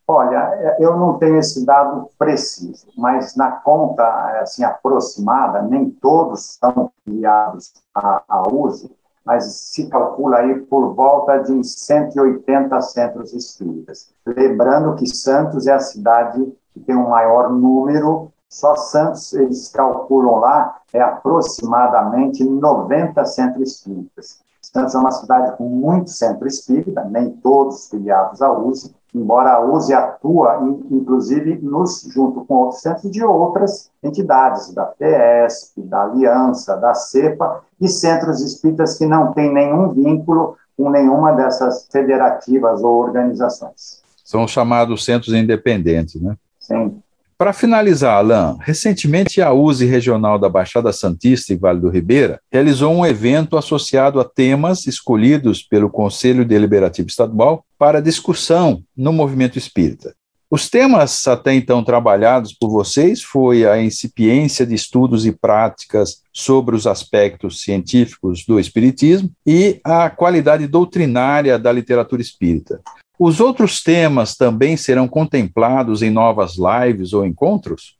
Olha, 0.08 0.36
é, 0.54 0.76
eu 0.78 0.96
não 0.96 1.18
tenho 1.18 1.38
esse 1.38 1.66
dado 1.66 2.08
preciso, 2.16 2.86
mas 2.96 3.34
na 3.34 3.50
conta 3.50 4.04
assim 4.40 4.62
aproximada, 4.62 5.62
nem 5.62 5.90
todos 5.90 6.58
são 6.60 6.92
filiados 7.04 7.72
à, 7.92 8.44
USE, 8.48 8.94
mas 9.24 9.44
se 9.44 9.88
calcula 9.88 10.38
aí 10.38 10.60
por 10.60 10.94
volta 10.94 11.38
de 11.38 11.64
180 11.64 12.80
centros 12.82 13.32
espíritas. 13.32 14.08
Lembrando 14.24 14.94
que 14.94 15.06
Santos 15.06 15.66
é 15.66 15.72
a 15.72 15.80
cidade 15.80 16.56
que 16.72 16.78
tem 16.78 16.94
um 16.94 17.08
maior 17.08 17.50
número, 17.50 18.30
só 18.48 18.76
Santos 18.76 19.32
eles 19.32 19.68
calculam 19.68 20.36
lá 20.36 20.76
é 20.92 21.02
aproximadamente 21.02 22.42
90 22.42 23.24
centros 23.26 23.70
espíritas. 23.70 24.40
Santos 24.62 24.94
é 24.94 24.98
uma 24.98 25.10
cidade 25.10 25.56
com 25.56 25.68
muito 25.68 26.10
centro 26.10 26.46
espírita, 26.46 27.04
nem 27.04 27.30
todos 27.30 27.88
filiados 27.88 28.40
à 28.40 28.50
USE, 28.50 28.94
embora 29.16 29.55
a 29.55 29.64
USE 29.64 29.94
atua, 29.94 30.61
inclusive, 30.90 31.59
nos, 31.62 32.07
junto 32.12 32.44
com 32.44 32.55
outros 32.55 32.83
centros 32.83 33.11
de 33.11 33.24
outras 33.24 33.90
entidades, 34.02 34.72
da 34.74 34.85
PESP, 34.85 35.81
da 35.83 36.02
Aliança, 36.02 36.76
da 36.76 36.92
CEPA, 36.92 37.62
e 37.81 37.88
centros 37.88 38.42
espíritas 38.42 38.98
que 38.98 39.07
não 39.07 39.33
têm 39.33 39.52
nenhum 39.52 39.88
vínculo 39.92 40.57
com 40.76 40.90
nenhuma 40.90 41.33
dessas 41.33 41.88
federativas 41.90 42.83
ou 42.83 43.00
organizações. 43.00 44.02
São 44.22 44.46
chamados 44.46 45.05
centros 45.05 45.35
independentes, 45.35 46.20
né? 46.20 46.37
Sim. 46.61 47.00
Para 47.38 47.53
finalizar, 47.53 48.16
Alain, 48.16 48.57
recentemente 48.61 49.42
a 49.42 49.53
USE 49.53 49.85
Regional 49.85 50.38
da 50.38 50.49
Baixada 50.49 50.90
Santista 50.90 51.53
e 51.53 51.57
Vale 51.57 51.79
do 51.79 51.90
Ribeira 51.90 52.40
realizou 52.51 52.90
um 52.94 53.05
evento 53.05 53.59
associado 53.59 54.18
a 54.18 54.25
temas 54.25 54.87
escolhidos 54.87 55.62
pelo 55.62 55.90
Conselho 55.90 56.46
Deliberativo 56.46 57.09
Estadual 57.09 57.62
para 57.79 58.01
discussão 58.01 58.83
no 58.96 59.12
movimento 59.12 59.59
espírita. 59.59 60.14
Os 60.51 60.70
temas 60.70 61.29
até 61.29 61.53
então 61.53 61.85
trabalhados 61.85 62.55
por 62.55 62.70
vocês 62.70 63.22
foi 63.22 63.66
a 63.66 63.83
incipiência 63.83 64.64
de 64.64 64.75
estudos 64.75 65.27
e 65.27 65.33
práticas 65.33 66.22
sobre 66.33 66.75
os 66.75 66.87
aspectos 66.87 67.61
científicos 67.61 68.46
do 68.46 68.59
espiritismo 68.59 69.31
e 69.44 69.79
a 69.85 70.09
qualidade 70.09 70.66
doutrinária 70.66 71.59
da 71.59 71.70
literatura 71.70 72.22
espírita. 72.22 72.81
Os 73.18 73.40
outros 73.40 73.83
temas 73.83 74.37
também 74.37 74.76
serão 74.76 75.09
contemplados 75.09 76.02
em 76.02 76.11
novas 76.11 76.57
lives 76.57 77.14
ou 77.14 77.24
encontros? 77.24 77.96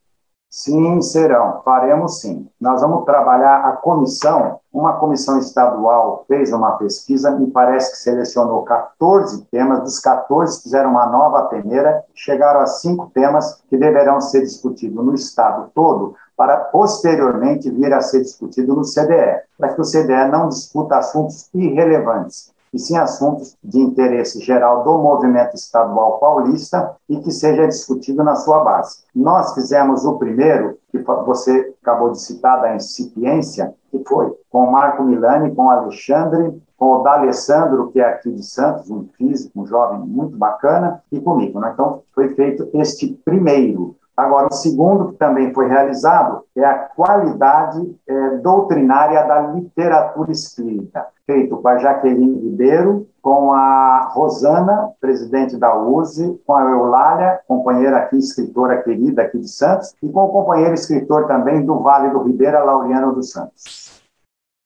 Sim, 0.51 1.01
serão. 1.01 1.63
Faremos 1.65 2.21
sim. 2.21 2.47
Nós 2.61 2.83
vamos 2.83 3.07
trabalhar 3.07 3.67
a 3.67 3.73
comissão. 3.73 4.61
Uma 4.71 4.95
comissão 4.95 5.39
estadual 5.39 6.25
fez 6.29 6.53
uma 6.53 6.73
pesquisa, 6.73 7.31
me 7.31 7.51
parece 7.51 7.93
que 7.93 7.99
selecionou 7.99 8.63
14 8.63 9.47
temas. 9.51 9.81
Dos 9.81 9.99
14, 10.01 10.63
fizeram 10.63 10.91
uma 10.91 11.07
nova 11.07 11.45
peneira, 11.47 12.05
chegaram 12.15 12.61
a 12.61 12.67
cinco 12.67 13.11
temas 13.15 13.63
que 13.71 13.79
deverão 13.79 14.21
ser 14.21 14.43
discutidos 14.43 15.03
no 15.03 15.15
estado 15.15 15.71
todo, 15.75 16.15
para 16.37 16.57
posteriormente 16.57 17.71
vir 17.71 17.93
a 17.95 18.03
ser 18.03 18.21
discutido 18.21 18.75
no 18.75 18.83
CDE, 18.83 19.41
para 19.59 19.75
que 19.75 19.81
o 19.81 19.85
CDE 19.85 20.31
não 20.31 20.51
discuta 20.51 20.99
assuntos 20.99 21.49
irrelevantes 21.55 22.55
e 22.77 22.79
sim 22.79 22.97
assuntos 22.97 23.57
de 23.65 23.81
interesse 23.81 24.39
geral 24.39 24.85
do 24.85 24.99
movimento 24.99 25.55
estadual 25.55 26.19
paulista 26.19 26.95
e 27.09 27.19
que 27.21 27.33
seja 27.33 27.67
discutido 27.67 28.23
na 28.23 28.35
sua 28.35 28.63
base. 28.63 28.99
Nós 29.15 29.55
fizemos 29.55 30.05
o 30.05 30.19
primeiro, 30.19 30.79
que 30.91 30.99
você 30.99 31.75
acabou 31.83 32.11
de 32.11 32.21
citar, 32.21 32.61
da 32.61 32.77
incipiência, 32.77 33.75
que 33.91 34.05
foi 34.07 34.31
com 34.51 34.65
o 34.65 34.71
Marco 34.71 35.03
Milani, 35.03 35.55
com 35.55 35.65
o 35.65 35.71
Alexandre, 35.71 36.63
com 36.77 36.97
o 36.97 37.03
D'Alessandro, 37.03 37.91
que 37.91 37.99
é 37.99 38.05
aqui 38.05 38.31
de 38.31 38.43
Santos, 38.43 38.91
um 38.91 39.09
físico, 39.17 39.63
um 39.63 39.67
jovem 39.67 39.99
muito 40.01 40.37
bacana, 40.37 41.03
e 41.11 41.19
comigo. 41.19 41.59
Né? 41.59 41.71
Então, 41.73 42.03
foi 42.15 42.35
feito 42.35 42.69
este 42.75 43.09
primeiro. 43.25 43.97
Agora, 44.17 44.49
o 44.51 44.55
segundo 44.55 45.09
que 45.09 45.19
também 45.19 45.53
foi 45.53 45.69
realizado 45.69 46.43
é 46.57 46.65
a 46.65 46.75
qualidade 46.75 47.95
é, 48.09 48.31
doutrinária 48.39 49.23
da 49.25 49.41
literatura 49.53 50.33
espírita, 50.33 51.07
feito 51.27 51.59
com 51.59 51.69
a 51.69 51.77
Jaqueline 51.77 52.41
Ribeiro, 52.41 53.07
com 53.21 53.53
a 53.53 54.09
Rosana, 54.15 54.91
presidente 54.99 55.59
da 55.59 55.79
USE, 55.79 56.41
com 56.47 56.55
a 56.55 56.63
Eulália, 56.63 57.41
companheira 57.47 57.99
aqui, 57.99 58.17
escritora 58.17 58.83
querida 58.83 59.23
aqui 59.23 59.39
de 59.39 59.49
Santos, 59.49 59.95
e 60.03 60.09
com 60.09 60.25
o 60.25 60.29
companheiro 60.29 60.73
escritor 60.73 61.27
também 61.27 61.67
do 61.67 61.81
Vale 61.81 62.09
do 62.09 62.23
Ribeira, 62.23 62.65
Laureano 62.65 63.13
dos 63.13 63.33
Santos. 63.33 64.01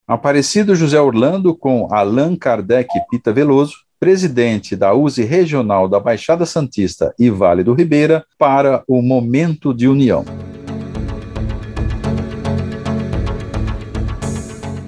Aparecido 0.06 0.76
José 0.76 1.00
Orlando 1.00 1.56
com 1.56 1.88
Allan 1.90 2.36
Kardec 2.36 2.88
Pita 3.10 3.32
Veloso, 3.32 3.74
presidente 4.00 4.74
da 4.74 4.94
USE 4.94 5.22
Regional 5.24 5.86
da 5.86 6.00
Baixada 6.00 6.46
Santista 6.46 7.14
e 7.18 7.28
Vale 7.28 7.62
do 7.62 7.74
Ribeira, 7.74 8.24
para 8.38 8.82
o 8.88 9.02
Momento 9.02 9.74
de 9.74 9.86
União. 9.86 10.24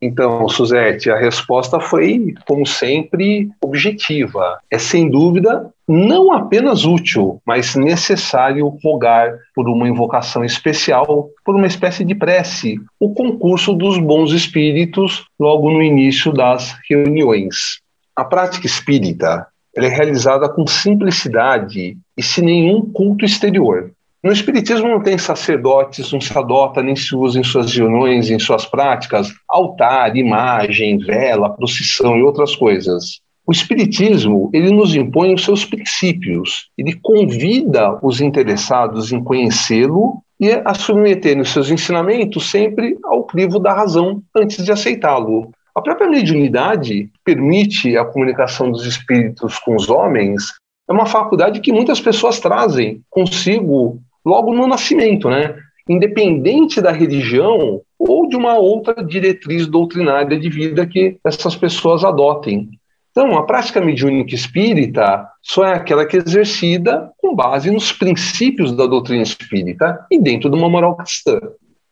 Então, 0.01 0.47
Suzete, 0.49 1.11
a 1.11 1.17
resposta 1.17 1.81
foi, 1.81 2.35
como 2.47 2.67
sempre, 2.67 3.49
objetiva. 3.63 4.59
É 4.71 4.79
sem 4.79 5.11
dúvida 5.11 5.71
não 5.89 6.33
apenas 6.33 6.85
útil, 6.85 7.41
mas 7.47 7.77
necessário 7.77 8.77
rogar 8.83 9.33
por 9.55 9.69
uma 9.69 9.89
invocação 9.89 10.45
especial, 10.45 11.31
por 11.45 11.55
uma 11.55 11.67
espécie 11.67 12.05
de 12.05 12.15
prece, 12.15 12.79
o 13.01 13.15
concurso 13.15 13.73
dos 13.73 13.97
bons 13.99 14.33
espíritos 14.33 15.25
logo 15.39 15.71
no 15.71 15.83
início 15.83 16.33
das 16.33 16.77
reuniões. 16.91 17.81
A 18.15 18.25
prática 18.25 18.67
espírita 18.67 19.47
é 19.77 19.89
realizada 19.89 20.49
com 20.49 20.67
simplicidade 20.67 21.97
e 22.17 22.23
sem 22.23 22.45
nenhum 22.45 22.83
culto 22.93 23.25
exterior. 23.25 23.93
No 24.27 24.33
Espiritismo 24.33 24.89
não 24.89 25.01
tem 25.01 25.17
sacerdotes, 25.17 26.11
não 26.11 26.21
se 26.21 26.37
adota 26.37 26.83
nem 26.83 26.97
se 26.97 27.15
usa 27.15 27.39
em 27.39 27.45
suas 27.45 27.73
reuniões, 27.73 28.29
em 28.29 28.41
suas 28.41 28.67
práticas, 28.67 29.33
altar, 29.49 30.17
imagem, 30.17 30.99
vela, 30.99 31.49
procissão 31.49 32.17
e 32.17 32.25
outras 32.25 32.57
coisas. 32.57 33.21
O 33.47 33.53
Espiritismo, 33.53 34.51
ele 34.53 34.73
nos 34.73 34.97
impõe 34.97 35.33
os 35.33 35.45
seus 35.45 35.65
princípios, 35.65 36.71
ele 36.77 36.99
convida 37.01 38.01
os 38.03 38.21
interessados 38.21 39.13
em 39.13 39.23
conhecê-lo 39.23 40.21
e 40.41 40.51
a 40.51 40.75
submeter 40.75 41.41
os 41.41 41.51
seus 41.51 41.71
ensinamentos 41.71 42.51
sempre 42.51 42.99
ao 43.05 43.23
crivo 43.23 43.61
da 43.61 43.73
razão 43.73 44.21
antes 44.35 44.65
de 44.65 44.73
aceitá-lo. 44.73 45.53
A 45.73 45.81
própria 45.81 46.11
mediunidade 46.11 47.13
permite 47.25 47.97
a 47.97 48.05
comunicação 48.05 48.73
dos 48.73 48.87
espíritos 48.87 49.57
com 49.61 49.77
os 49.77 49.89
homens, 49.89 50.47
é 50.89 50.93
uma 50.93 51.07
faculdade 51.07 51.61
que 51.61 51.73
muitas 51.73 52.01
pessoas 52.01 52.39
trazem 52.39 53.03
consigo 53.11 54.01
logo 54.27 54.53
no 54.53 54.67
nascimento, 54.67 55.31
né? 55.31 55.55
Independente 55.89 56.81
da 56.81 56.91
religião 56.91 57.81
ou 57.97 58.29
de 58.29 58.35
uma 58.35 58.55
outra 58.55 59.05
diretriz 59.05 59.69
doutrinária 59.69 60.37
de 60.37 60.51
vida 60.51 60.85
que 60.85 61.17
essas 61.25 61.55
pessoas 61.55 62.05
adotem. 62.05 62.69
Então, 63.13 63.39
a 63.39 63.45
prática 63.45 63.81
mediúnica 63.81 64.35
espírita 64.35 65.27
só 65.41 65.65
é 65.65 65.75
aquela 65.75 66.05
que 66.05 66.17
é 66.17 66.21
exercida 66.21 67.11
com 67.17 67.35
base 67.35 67.71
nos 67.71 67.93
princípios 67.93 68.73
da 68.73 68.85
doutrina 68.85 69.23
espírita 69.23 70.05
e 70.11 70.19
dentro 70.19 70.51
de 70.51 70.57
uma 70.57 70.69
moral 70.69 70.97
cristã. 70.97 71.39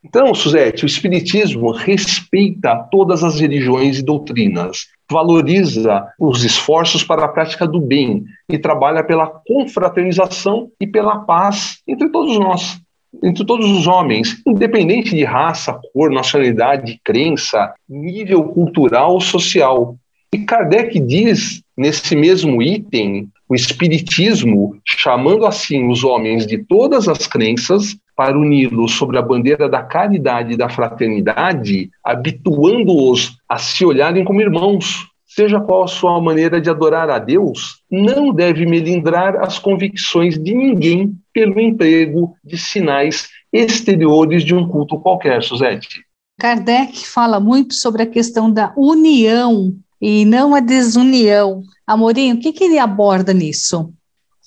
Então, 0.04 0.34
Suzete, 0.34 0.84
o 0.84 0.86
Espiritismo 0.86 1.70
respeita 1.70 2.76
todas 2.90 3.24
as 3.24 3.40
religiões 3.40 3.98
e 3.98 4.02
doutrinas, 4.02 4.86
valoriza 5.10 6.06
os 6.20 6.44
esforços 6.44 7.02
para 7.02 7.24
a 7.24 7.28
prática 7.28 7.66
do 7.66 7.80
bem 7.80 8.22
e 8.48 8.58
trabalha 8.58 9.02
pela 9.02 9.26
confraternização 9.26 10.70
e 10.78 10.86
pela 10.86 11.20
paz 11.20 11.78
entre 11.88 12.10
todos 12.10 12.38
nós, 12.38 12.78
entre 13.22 13.46
todos 13.46 13.70
os 13.70 13.86
homens, 13.86 14.42
independente 14.46 15.16
de 15.16 15.24
raça, 15.24 15.80
cor, 15.94 16.10
nacionalidade, 16.10 17.00
crença, 17.02 17.72
nível 17.88 18.44
cultural 18.44 19.14
ou 19.14 19.20
social. 19.22 19.96
E 20.34 20.38
Kardec 20.38 21.00
diz, 21.00 21.62
nesse 21.76 22.14
mesmo 22.14 22.60
item, 22.60 23.28
o 23.48 23.54
Espiritismo, 23.54 24.76
chamando 24.84 25.46
assim 25.46 25.88
os 25.88 26.04
homens 26.04 26.46
de 26.46 26.58
todas 26.58 27.08
as 27.08 27.26
crenças, 27.26 27.96
para 28.16 28.38
uni-los 28.38 28.92
sobre 28.92 29.18
a 29.18 29.22
bandeira 29.22 29.68
da 29.68 29.82
caridade 29.82 30.54
e 30.54 30.56
da 30.56 30.68
fraternidade, 30.68 31.90
habituando-os 32.02 33.36
a 33.48 33.58
se 33.58 33.84
olharem 33.84 34.24
como 34.24 34.40
irmãos. 34.40 35.08
Seja 35.26 35.60
qual 35.60 35.82
a 35.82 35.88
sua 35.88 36.20
maneira 36.20 36.60
de 36.60 36.70
adorar 36.70 37.10
a 37.10 37.18
Deus, 37.18 37.82
não 37.90 38.32
deve 38.32 38.64
melindrar 38.66 39.42
as 39.42 39.58
convicções 39.58 40.38
de 40.38 40.54
ninguém 40.54 41.12
pelo 41.32 41.58
emprego 41.60 42.36
de 42.44 42.56
sinais 42.56 43.28
exteriores 43.52 44.44
de 44.44 44.54
um 44.54 44.68
culto 44.68 45.00
qualquer, 45.00 45.42
Suzete. 45.42 46.04
Kardec 46.38 47.06
fala 47.06 47.40
muito 47.40 47.74
sobre 47.74 48.02
a 48.02 48.06
questão 48.06 48.50
da 48.50 48.72
união 48.76 49.74
e 50.00 50.24
não 50.24 50.54
a 50.54 50.60
desunião. 50.60 51.62
Amorim, 51.86 52.32
o 52.32 52.40
que, 52.40 52.52
que 52.52 52.64
ele 52.64 52.78
aborda 52.78 53.32
nisso? 53.32 53.92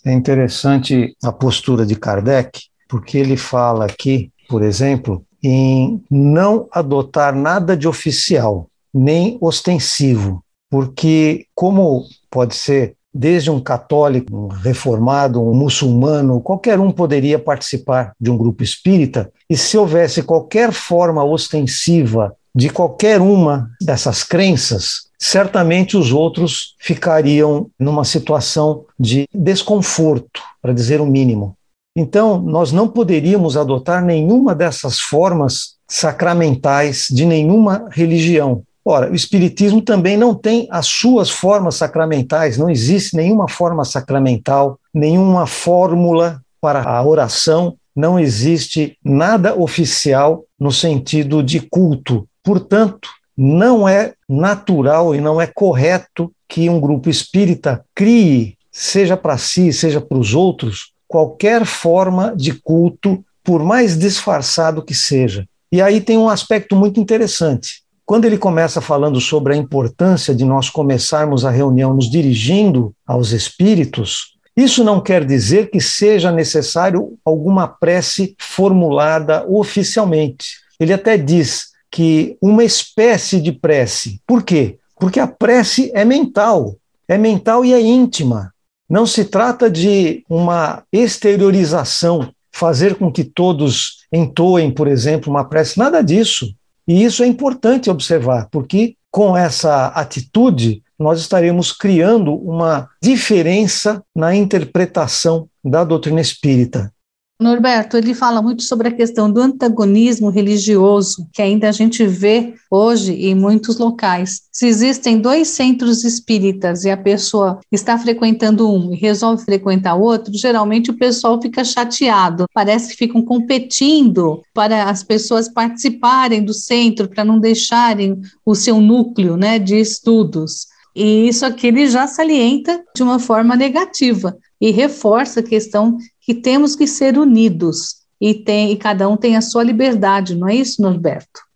É 0.06 0.14
interessante 0.14 1.16
a 1.24 1.32
postura 1.32 1.86
de 1.86 1.96
Kardec, 1.96 2.62
porque 2.88 3.18
ele 3.18 3.38
fala 3.38 3.86
aqui, 3.86 4.32
por 4.48 4.64
exemplo, 4.64 5.24
em 5.44 6.04
não 6.10 6.68
adotar 6.72 7.36
nada 7.36 7.76
de 7.76 7.88
oficial, 7.88 8.68
nem 8.94 9.38
ostensivo, 9.42 10.44
porque, 10.70 11.46
como 11.54 12.06
pode 12.30 12.56
ser 12.56 12.96
desde 13.14 13.50
um 13.50 13.60
católico, 13.60 14.36
um 14.36 14.48
reformado, 14.48 15.42
um 15.42 15.54
muçulmano, 15.54 16.40
qualquer 16.40 16.80
um 16.80 16.92
poderia 16.92 17.40
participar 17.40 18.14
de 18.20 18.30
um 18.30 18.38
grupo 18.38 18.64
espírita, 18.64 19.32
e 19.50 19.58
se 19.58 19.78
houvesse 19.78 20.22
qualquer 20.22 20.72
forma 20.72 21.24
ostensiva 21.24 22.36
de 22.54 22.70
qualquer 22.70 23.22
uma 23.22 23.72
dessas 23.82 24.24
crenças, 24.24 25.08
certamente 25.18 25.98
os 25.98 26.12
outros 26.12 26.76
ficariam 26.80 27.70
numa 27.80 28.04
situação 28.04 28.86
de 29.00 29.28
desconforto, 29.34 30.42
para 30.62 30.74
dizer 30.74 31.02
o 31.02 31.06
mínimo. 31.06 31.57
Então, 32.00 32.40
nós 32.40 32.72
não 32.72 32.88
poderíamos 32.88 33.58
adotar 33.58 34.06
nenhuma 34.06 34.54
dessas 34.54 35.00
formas 35.00 35.78
sacramentais 35.88 37.08
de 37.10 37.26
nenhuma 37.26 37.88
religião. 37.90 38.62
Ora, 38.86 39.12
o 39.12 39.16
Espiritismo 39.16 39.82
também 39.82 40.16
não 40.16 40.36
tem 40.36 40.68
as 40.70 40.86
suas 40.86 41.28
formas 41.28 41.74
sacramentais, 41.74 42.56
não 42.56 42.70
existe 42.70 43.16
nenhuma 43.16 43.50
forma 43.50 43.84
sacramental, 43.84 44.80
nenhuma 44.94 45.48
fórmula 45.48 46.40
para 46.62 46.84
a 46.84 47.04
oração, 47.04 47.76
não 47.96 48.20
existe 48.20 48.96
nada 49.04 49.60
oficial 49.60 50.44
no 50.60 50.72
sentido 50.72 51.42
de 51.42 51.62
culto. 51.62 52.28
Portanto, 52.44 53.10
não 53.36 53.90
é 53.90 54.14
natural 54.30 55.16
e 55.16 55.20
não 55.20 55.42
é 55.42 55.48
correto 55.48 56.32
que 56.48 56.70
um 56.70 56.80
grupo 56.80 57.10
espírita 57.10 57.84
crie, 57.96 58.56
seja 58.72 59.18
para 59.18 59.36
si, 59.40 59.74
seja 59.74 60.00
para 60.00 60.18
os 60.20 60.36
outros, 60.36 60.96
qualquer 61.08 61.66
forma 61.66 62.34
de 62.36 62.54
culto, 62.54 63.24
por 63.44 63.64
mais 63.64 63.98
disfarçado 63.98 64.84
que 64.84 64.94
seja. 64.94 65.48
E 65.72 65.82
aí 65.82 66.02
tem 66.02 66.18
um 66.18 66.30
aspecto 66.30 66.76
muito 66.76 67.00
interessante. 67.00 67.84
Quando 68.06 68.26
ele 68.26 68.38
começa 68.38 68.80
falando 68.80 69.20
sobre 69.20 69.54
a 69.54 69.58
importância 69.58 70.34
de 70.34 70.46
nós 70.46 70.70
começarmos 70.70 71.44
a 71.44 71.50
reunião 71.50 71.94
nos 71.94 72.10
dirigindo 72.10 72.94
aos 73.06 73.32
espíritos, 73.32 74.38
isso 74.56 74.84
não 74.84 75.02
quer 75.02 75.26
dizer 75.26 75.70
que 75.70 75.80
seja 75.80 76.32
necessário 76.32 77.18
alguma 77.24 77.68
prece 77.68 78.36
formulada 78.40 79.46
oficialmente. 79.48 80.58
Ele 80.80 80.94
até 80.94 81.18
diz 81.18 81.68
que 81.92 82.38
uma 82.42 82.64
espécie 82.64 83.42
de 83.42 83.52
prece. 83.52 84.22
Por 84.26 84.42
quê? 84.42 84.80
Porque 84.96 85.20
a 85.20 85.28
prece 85.28 85.92
é 85.94 86.04
mental, 86.04 86.76
é 87.08 87.18
mental 87.18 87.64
e 87.64 87.74
é 87.74 87.80
íntima. 87.80 88.54
Não 88.90 89.06
se 89.06 89.26
trata 89.26 89.70
de 89.70 90.24
uma 90.30 90.84
exteriorização, 90.92 92.32
fazer 92.52 92.96
com 92.96 93.12
que 93.12 93.24
todos 93.24 94.06
entoem, 94.12 94.72
por 94.72 94.88
exemplo, 94.88 95.30
uma 95.30 95.44
prece, 95.44 95.78
nada 95.78 96.02
disso. 96.02 96.54
E 96.88 97.04
isso 97.04 97.22
é 97.22 97.28
importante 97.28 97.90
observar, 97.90 98.48
porque 98.50 98.96
com 99.12 99.36
essa 99.36 99.88
atitude 99.88 100.82
nós 100.98 101.20
estaremos 101.20 101.72
criando 101.72 102.34
uma 102.34 102.90
diferença 103.02 104.04
na 104.16 104.34
interpretação 104.36 105.48
da 105.64 105.84
doutrina 105.84 106.22
espírita. 106.22 106.92
Norberto, 107.40 107.98
ele 107.98 108.16
fala 108.16 108.42
muito 108.42 108.64
sobre 108.64 108.88
a 108.88 108.92
questão 108.92 109.32
do 109.32 109.40
antagonismo 109.40 110.30
religioso, 110.30 111.28
que 111.32 111.40
ainda 111.40 111.70
a 111.70 111.72
gente 111.72 112.04
vê 112.04 112.56
hoje 112.70 113.14
em 113.14 113.36
muitos 113.36 113.78
locais. 113.78 114.42
Se 114.52 114.66
existem 114.66 115.20
dois 115.20 115.50
centros 115.50 116.04
espíritas 116.04 116.84
e 116.84 116.90
a 116.90 116.98
pessoa 116.98 117.60
está 117.72 117.96
frequentando 117.96 118.68
um 118.68 118.92
e 118.92 118.98
resolve 118.98 119.46
frequentar 119.46 119.94
outro, 119.94 120.34
geralmente 120.34 120.90
o 120.90 120.98
pessoal 120.98 121.40
fica 121.40 121.64
chateado. 121.64 122.46
Parece 122.52 122.90
que 122.90 122.98
ficam 122.98 123.22
competindo 123.22 124.42
para 124.52 124.86
as 124.86 125.04
pessoas 125.04 125.48
participarem 125.48 126.44
do 126.44 126.56
centro, 126.56 127.08
para 127.08 127.24
não 127.24 127.40
deixarem 127.40 128.20
o 128.44 128.56
seu 128.56 128.82
núcleo 128.82 129.38
né, 129.38 129.60
de 129.60 129.80
estudos. 129.80 130.66
E 130.96 131.28
isso 131.28 131.46
aqui 131.46 131.68
ele 131.68 131.88
já 131.88 132.08
salienta 132.08 132.84
de 132.96 133.04
uma 133.04 133.20
forma 133.20 133.56
negativa 133.56 134.36
e 134.60 134.72
reforça 134.72 135.42
a 135.42 135.44
questão 135.44 135.96
que 136.28 136.36
temos 136.36 136.76
que 136.76 136.86
ser 136.86 137.18
unidos 137.18 137.96
e, 138.20 138.34
tem, 138.34 138.74
e 138.74 138.76
cada 138.76 139.08
um 139.08 139.16
tem 139.16 139.38
a 139.38 139.42
sua 139.42 139.64
liberdade, 139.64 140.36
não 140.36 140.50
é 140.50 140.56
isso, 140.56 140.82
Norberto? 140.82 141.48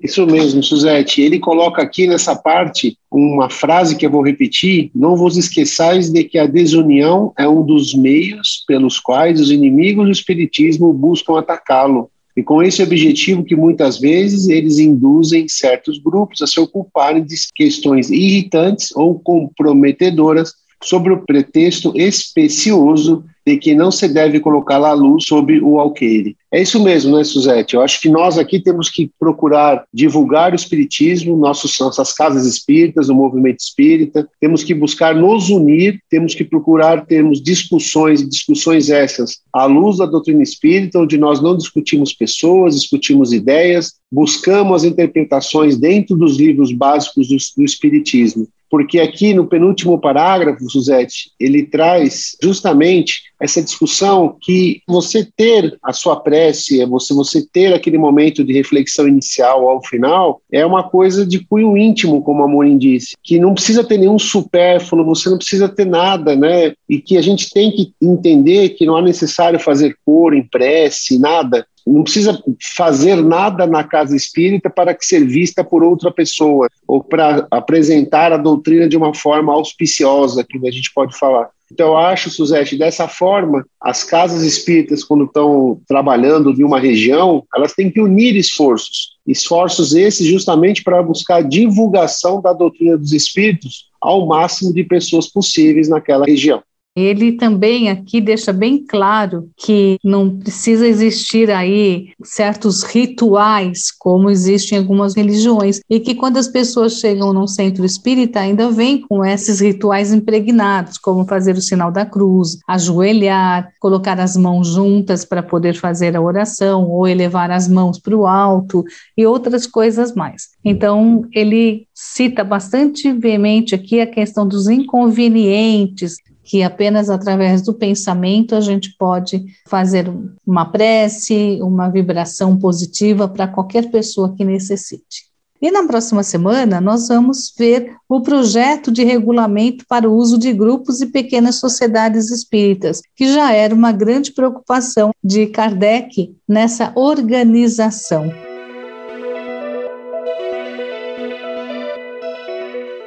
Isso 0.00 0.24
mesmo, 0.26 0.62
Suzete. 0.62 1.20
Ele 1.20 1.40
coloca 1.40 1.82
aqui 1.82 2.06
nessa 2.06 2.36
parte 2.36 2.96
uma 3.10 3.50
frase 3.50 3.96
que 3.96 4.06
eu 4.06 4.10
vou 4.10 4.22
repetir: 4.22 4.90
Não 4.94 5.16
vos 5.16 5.36
esqueçais 5.36 6.10
de 6.10 6.22
que 6.24 6.38
a 6.38 6.46
desunião 6.46 7.32
é 7.36 7.48
um 7.48 7.64
dos 7.64 7.94
meios 7.94 8.64
pelos 8.66 8.98
quais 9.00 9.40
os 9.40 9.50
inimigos 9.50 10.06
do 10.06 10.12
Espiritismo 10.12 10.92
buscam 10.92 11.38
atacá-lo. 11.38 12.08
E 12.36 12.42
com 12.42 12.62
esse 12.62 12.82
objetivo 12.82 13.44
que 13.44 13.54
muitas 13.54 13.98
vezes 13.98 14.48
eles 14.48 14.78
induzem 14.78 15.48
certos 15.48 15.98
grupos 15.98 16.42
a 16.42 16.46
se 16.46 16.58
ocuparem 16.58 17.22
de 17.22 17.36
questões 17.54 18.10
irritantes 18.10 18.90
ou 18.96 19.18
comprometedoras 19.18 20.52
sobre 20.82 21.12
o 21.12 21.24
pretexto 21.24 21.92
especioso 21.94 23.24
de 23.46 23.56
que 23.56 23.74
não 23.74 23.90
se 23.90 24.08
deve 24.08 24.40
colocar 24.40 24.76
a 24.76 24.92
luz 24.92 25.24
sobre 25.26 25.60
o 25.60 25.78
alqueire. 25.78 26.36
É 26.52 26.60
isso 26.60 26.82
mesmo, 26.82 27.16
né, 27.16 27.24
Suzete? 27.24 27.74
Eu 27.74 27.82
acho 27.82 28.00
que 28.00 28.08
nós 28.08 28.36
aqui 28.36 28.60
temos 28.60 28.90
que 28.90 29.10
procurar 29.18 29.84
divulgar 29.92 30.52
o 30.52 30.54
espiritismo, 30.54 31.36
nossos, 31.36 31.78
nossas 31.80 32.12
casas 32.12 32.46
espíritas, 32.46 33.08
o 33.08 33.14
movimento 33.14 33.60
espírita, 33.60 34.28
temos 34.38 34.62
que 34.62 34.74
buscar 34.74 35.14
nos 35.14 35.48
unir, 35.48 35.98
temos 36.10 36.34
que 36.34 36.44
procurar 36.44 37.06
termos 37.06 37.42
discussões, 37.42 38.28
discussões 38.28 38.90
essas 38.90 39.40
à 39.52 39.64
luz 39.64 39.98
da 39.98 40.06
doutrina 40.06 40.42
espírita, 40.42 40.98
onde 40.98 41.16
nós 41.16 41.40
não 41.40 41.56
discutimos 41.56 42.12
pessoas, 42.12 42.78
discutimos 42.78 43.32
ideias, 43.32 43.92
buscamos 44.10 44.76
as 44.76 44.84
interpretações 44.84 45.78
dentro 45.78 46.16
dos 46.16 46.36
livros 46.36 46.70
básicos 46.70 47.28
do, 47.28 47.36
do 47.56 47.64
espiritismo 47.64 48.46
porque 48.72 49.00
aqui 49.00 49.34
no 49.34 49.46
penúltimo 49.46 50.00
parágrafo, 50.00 50.70
Suzete, 50.70 51.30
ele 51.38 51.62
traz 51.62 52.34
justamente 52.42 53.24
essa 53.38 53.62
discussão 53.62 54.34
que 54.40 54.80
você 54.88 55.28
ter 55.36 55.76
a 55.82 55.92
sua 55.92 56.16
prece, 56.16 56.82
você, 56.86 57.12
você 57.12 57.46
ter 57.52 57.74
aquele 57.74 57.98
momento 57.98 58.42
de 58.42 58.54
reflexão 58.54 59.06
inicial 59.06 59.68
ao 59.68 59.84
final, 59.84 60.40
é 60.50 60.64
uma 60.64 60.88
coisa 60.88 61.26
de 61.26 61.44
cunho 61.44 61.76
íntimo, 61.76 62.22
como 62.22 62.44
a 62.44 62.48
Morim 62.48 62.78
disse, 62.78 63.14
que 63.22 63.38
não 63.38 63.52
precisa 63.52 63.84
ter 63.84 63.98
nenhum 63.98 64.18
supérfluo, 64.18 65.04
você 65.04 65.28
não 65.28 65.36
precisa 65.36 65.68
ter 65.68 65.84
nada, 65.84 66.34
né? 66.34 66.72
E 66.88 66.98
que 66.98 67.18
a 67.18 67.22
gente 67.22 67.50
tem 67.50 67.70
que 67.70 67.92
entender 68.00 68.70
que 68.70 68.86
não 68.86 68.96
é 68.96 69.02
necessário 69.02 69.60
fazer 69.60 69.98
cor 70.02 70.32
em 70.32 70.48
prece, 70.48 71.18
nada 71.18 71.66
não 71.86 72.02
precisa 72.02 72.42
fazer 72.76 73.16
nada 73.16 73.66
na 73.66 73.84
casa 73.84 74.16
espírita 74.16 74.70
para 74.70 74.94
que 74.94 75.04
ser 75.04 75.26
vista 75.26 75.64
por 75.64 75.82
outra 75.82 76.10
pessoa 76.10 76.68
ou 76.86 77.02
para 77.02 77.46
apresentar 77.50 78.32
a 78.32 78.36
doutrina 78.36 78.88
de 78.88 78.96
uma 78.96 79.14
forma 79.14 79.52
auspiciosa, 79.52 80.44
que 80.44 80.58
a 80.66 80.70
gente 80.70 80.92
pode 80.94 81.16
falar. 81.18 81.50
Então, 81.72 81.88
eu 81.88 81.96
acho, 81.96 82.28
Suzete, 82.28 82.76
dessa 82.76 83.08
forma, 83.08 83.64
as 83.80 84.04
casas 84.04 84.42
espíritas, 84.42 85.02
quando 85.02 85.24
estão 85.24 85.80
trabalhando 85.88 86.50
em 86.50 86.62
uma 86.62 86.78
região, 86.78 87.44
elas 87.54 87.72
têm 87.72 87.90
que 87.90 88.00
unir 88.00 88.36
esforços. 88.36 89.12
Esforços 89.26 89.94
esses 89.94 90.26
justamente 90.26 90.84
para 90.84 91.02
buscar 91.02 91.36
a 91.36 91.42
divulgação 91.42 92.42
da 92.42 92.52
doutrina 92.52 92.98
dos 92.98 93.12
espíritos 93.12 93.86
ao 93.98 94.26
máximo 94.26 94.74
de 94.74 94.84
pessoas 94.84 95.26
possíveis 95.26 95.88
naquela 95.88 96.26
região. 96.26 96.62
Ele 96.94 97.32
também 97.32 97.88
aqui 97.88 98.20
deixa 98.20 98.52
bem 98.52 98.84
claro 98.84 99.48
que 99.56 99.98
não 100.04 100.38
precisa 100.38 100.86
existir 100.86 101.50
aí 101.50 102.10
certos 102.22 102.82
rituais, 102.82 103.90
como 103.90 104.28
existem 104.28 104.76
em 104.76 104.80
algumas 104.82 105.14
religiões, 105.16 105.80
e 105.88 105.98
que 105.98 106.14
quando 106.14 106.36
as 106.36 106.48
pessoas 106.48 106.98
chegam 106.98 107.32
num 107.32 107.46
centro 107.46 107.84
espírita, 107.84 108.40
ainda 108.40 108.70
vêm 108.70 109.00
com 109.00 109.24
esses 109.24 109.60
rituais 109.60 110.12
impregnados, 110.12 110.98
como 110.98 111.26
fazer 111.26 111.56
o 111.56 111.62
sinal 111.62 111.90
da 111.90 112.04
cruz, 112.04 112.58
ajoelhar, 112.68 113.70
colocar 113.80 114.20
as 114.20 114.36
mãos 114.36 114.68
juntas 114.68 115.24
para 115.24 115.42
poder 115.42 115.74
fazer 115.74 116.14
a 116.14 116.20
oração, 116.20 116.86
ou 116.90 117.08
elevar 117.08 117.50
as 117.50 117.68
mãos 117.68 117.98
para 117.98 118.16
o 118.16 118.26
alto, 118.26 118.84
e 119.16 119.26
outras 119.26 119.66
coisas 119.66 120.14
mais. 120.14 120.48
Então, 120.62 121.24
ele 121.32 121.86
cita 121.94 122.44
bastante 122.44 123.10
veemente 123.12 123.74
aqui 123.74 123.98
a 124.00 124.06
questão 124.06 124.46
dos 124.46 124.68
inconvenientes 124.68 126.16
que 126.42 126.62
apenas 126.62 127.08
através 127.08 127.62
do 127.62 127.72
pensamento 127.72 128.54
a 128.54 128.60
gente 128.60 128.94
pode 128.98 129.44
fazer 129.66 130.10
uma 130.46 130.64
prece, 130.64 131.58
uma 131.62 131.88
vibração 131.88 132.56
positiva 132.58 133.28
para 133.28 133.46
qualquer 133.46 133.90
pessoa 133.90 134.34
que 134.34 134.44
necessite. 134.44 135.32
E 135.60 135.70
na 135.70 135.86
próxima 135.86 136.24
semana 136.24 136.80
nós 136.80 137.06
vamos 137.06 137.54
ver 137.56 137.94
o 138.08 138.20
projeto 138.20 138.90
de 138.90 139.04
regulamento 139.04 139.84
para 139.88 140.10
o 140.10 140.14
uso 140.16 140.36
de 140.36 140.52
grupos 140.52 141.00
e 141.00 141.06
pequenas 141.06 141.54
sociedades 141.56 142.32
espíritas, 142.32 143.00
que 143.14 143.32
já 143.32 143.52
era 143.52 143.72
uma 143.72 143.92
grande 143.92 144.32
preocupação 144.32 145.12
de 145.22 145.46
Kardec 145.46 146.34
nessa 146.48 146.92
organização. 146.96 148.28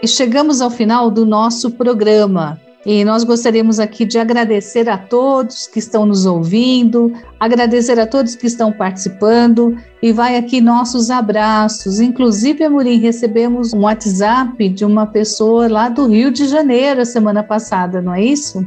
E 0.02 0.08
chegamos 0.08 0.62
ao 0.62 0.70
final 0.70 1.12
do 1.12 1.26
nosso 1.26 1.72
programa. 1.72 2.65
E 2.86 3.04
nós 3.04 3.24
gostaríamos 3.24 3.80
aqui 3.80 4.06
de 4.06 4.20
agradecer 4.20 4.88
a 4.88 4.96
todos 4.96 5.66
que 5.66 5.80
estão 5.80 6.06
nos 6.06 6.28
ouvindo, 6.28 7.12
agradecer 7.40 8.00
a 8.00 8.06
todos 8.06 8.36
que 8.36 8.46
estão 8.46 8.72
participando 8.72 9.76
e 10.04 10.14
vai 10.14 10.38
aqui 10.38 10.62
nossos 10.62 11.10
abraços. 11.10 12.00
Inclusive, 12.00 12.64
Amorim, 12.64 13.00
recebemos 13.00 13.74
um 13.74 13.82
WhatsApp 13.82 14.70
de 14.70 14.86
uma 14.86 15.08
pessoa 15.08 15.68
lá 15.68 15.90
do 15.90 16.06
Rio 16.06 16.30
de 16.30 16.48
Janeiro 16.48 17.02
a 17.02 17.06
semana 17.06 17.42
passada, 17.42 18.04
não 18.04 18.14
é 18.14 18.24
isso? 18.24 18.64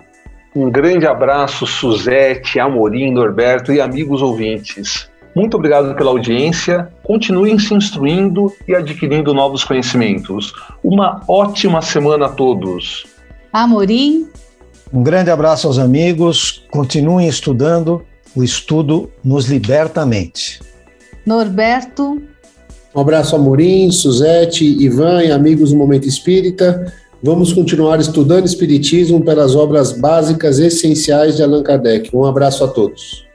Um 0.55 0.69
grande 0.69 1.07
abraço, 1.07 1.65
Suzete, 1.65 2.59
Amorim, 2.59 3.11
Norberto 3.11 3.73
e 3.73 3.81
amigos 3.81 4.21
ouvintes. 4.21 5.09
Muito 5.35 5.57
obrigado 5.57 5.95
pela 5.95 6.11
audiência. 6.11 6.87
Continuem 7.01 7.57
se 7.57 7.73
instruindo 7.73 8.53
e 8.67 8.75
adquirindo 8.75 9.33
novos 9.33 9.63
conhecimentos. 9.63 10.53
Uma 10.83 11.21
ótima 11.27 11.81
semana 11.81 12.27
a 12.27 12.29
todos. 12.29 13.07
Amorim. 13.51 14.27
Um 14.93 15.01
grande 15.01 15.31
abraço 15.31 15.65
aos 15.65 15.79
amigos, 15.79 16.63
continuem 16.69 17.27
estudando, 17.27 18.05
o 18.35 18.43
estudo 18.43 19.09
nos 19.23 19.47
liberta 19.47 20.01
a 20.01 20.05
mente. 20.05 20.59
Norberto. 21.25 22.21
Um 22.93 23.01
abraço 23.01 23.35
a 23.35 23.39
Morim, 23.39 23.89
Suzete, 23.89 24.63
Ivan 24.63 25.23
e 25.23 25.31
amigos 25.31 25.71
do 25.71 25.77
Momento 25.77 26.07
Espírita. 26.07 26.93
Vamos 27.23 27.51
continuar 27.51 27.99
estudando 27.99 28.45
Espiritismo 28.45 29.19
pelas 29.25 29.55
obras 29.55 29.93
básicas 29.93 30.59
essenciais 30.59 31.37
de 31.37 31.41
Allan 31.41 31.63
Kardec. 31.63 32.15
Um 32.15 32.25
abraço 32.25 32.63
a 32.63 32.67
todos. 32.67 33.25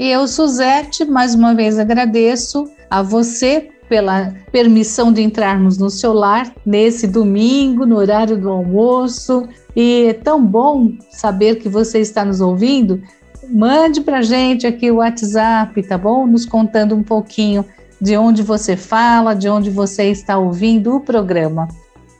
E 0.00 0.10
eu, 0.10 0.26
Suzete, 0.26 1.04
mais 1.04 1.36
uma 1.36 1.54
vez 1.54 1.78
agradeço 1.78 2.68
a 2.90 3.00
você 3.00 3.68
pela 3.88 4.34
permissão 4.50 5.12
de 5.12 5.22
entrarmos 5.22 5.78
no 5.78 5.90
seu 5.90 6.12
lar 6.12 6.52
nesse 6.64 7.06
domingo, 7.06 7.86
no 7.86 7.96
horário 7.96 8.36
do 8.36 8.50
almoço. 8.50 9.48
E 9.74 10.06
é 10.08 10.12
tão 10.12 10.44
bom 10.44 10.92
saber 11.10 11.56
que 11.56 11.68
você 11.68 12.00
está 12.00 12.24
nos 12.24 12.40
ouvindo. 12.40 13.02
Mande 13.48 14.00
para 14.00 14.22
gente 14.22 14.66
aqui 14.66 14.90
o 14.90 14.96
WhatsApp, 14.96 15.82
tá 15.82 15.96
bom? 15.96 16.26
Nos 16.26 16.44
contando 16.44 16.94
um 16.94 17.02
pouquinho 17.02 17.64
de 18.00 18.16
onde 18.16 18.42
você 18.42 18.76
fala, 18.76 19.34
de 19.34 19.48
onde 19.48 19.70
você 19.70 20.10
está 20.10 20.36
ouvindo 20.36 20.96
o 20.96 21.00
programa. 21.00 21.68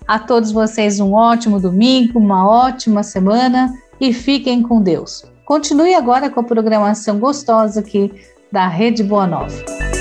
A 0.07 0.19
todos 0.19 0.53
vocês 0.53 1.01
um 1.01 1.15
ótimo 1.15 1.61
domingo, 1.61 2.19
uma 2.19 2.49
ótima 2.49 3.03
semana 3.03 3.75
e 4.01 4.13
fiquem 4.13 4.63
com 4.63 4.81
Deus. 4.81 5.25
Continue 5.45 5.95
agora 5.95 6.31
com 6.31 6.41
a 6.41 6.45
programação 6.45 7.19
gostosa 7.19 7.81
aqui 7.81 8.13
da 8.53 8.69
Rede 8.69 9.03
Boa 9.03 9.27
Nova. 9.27 9.96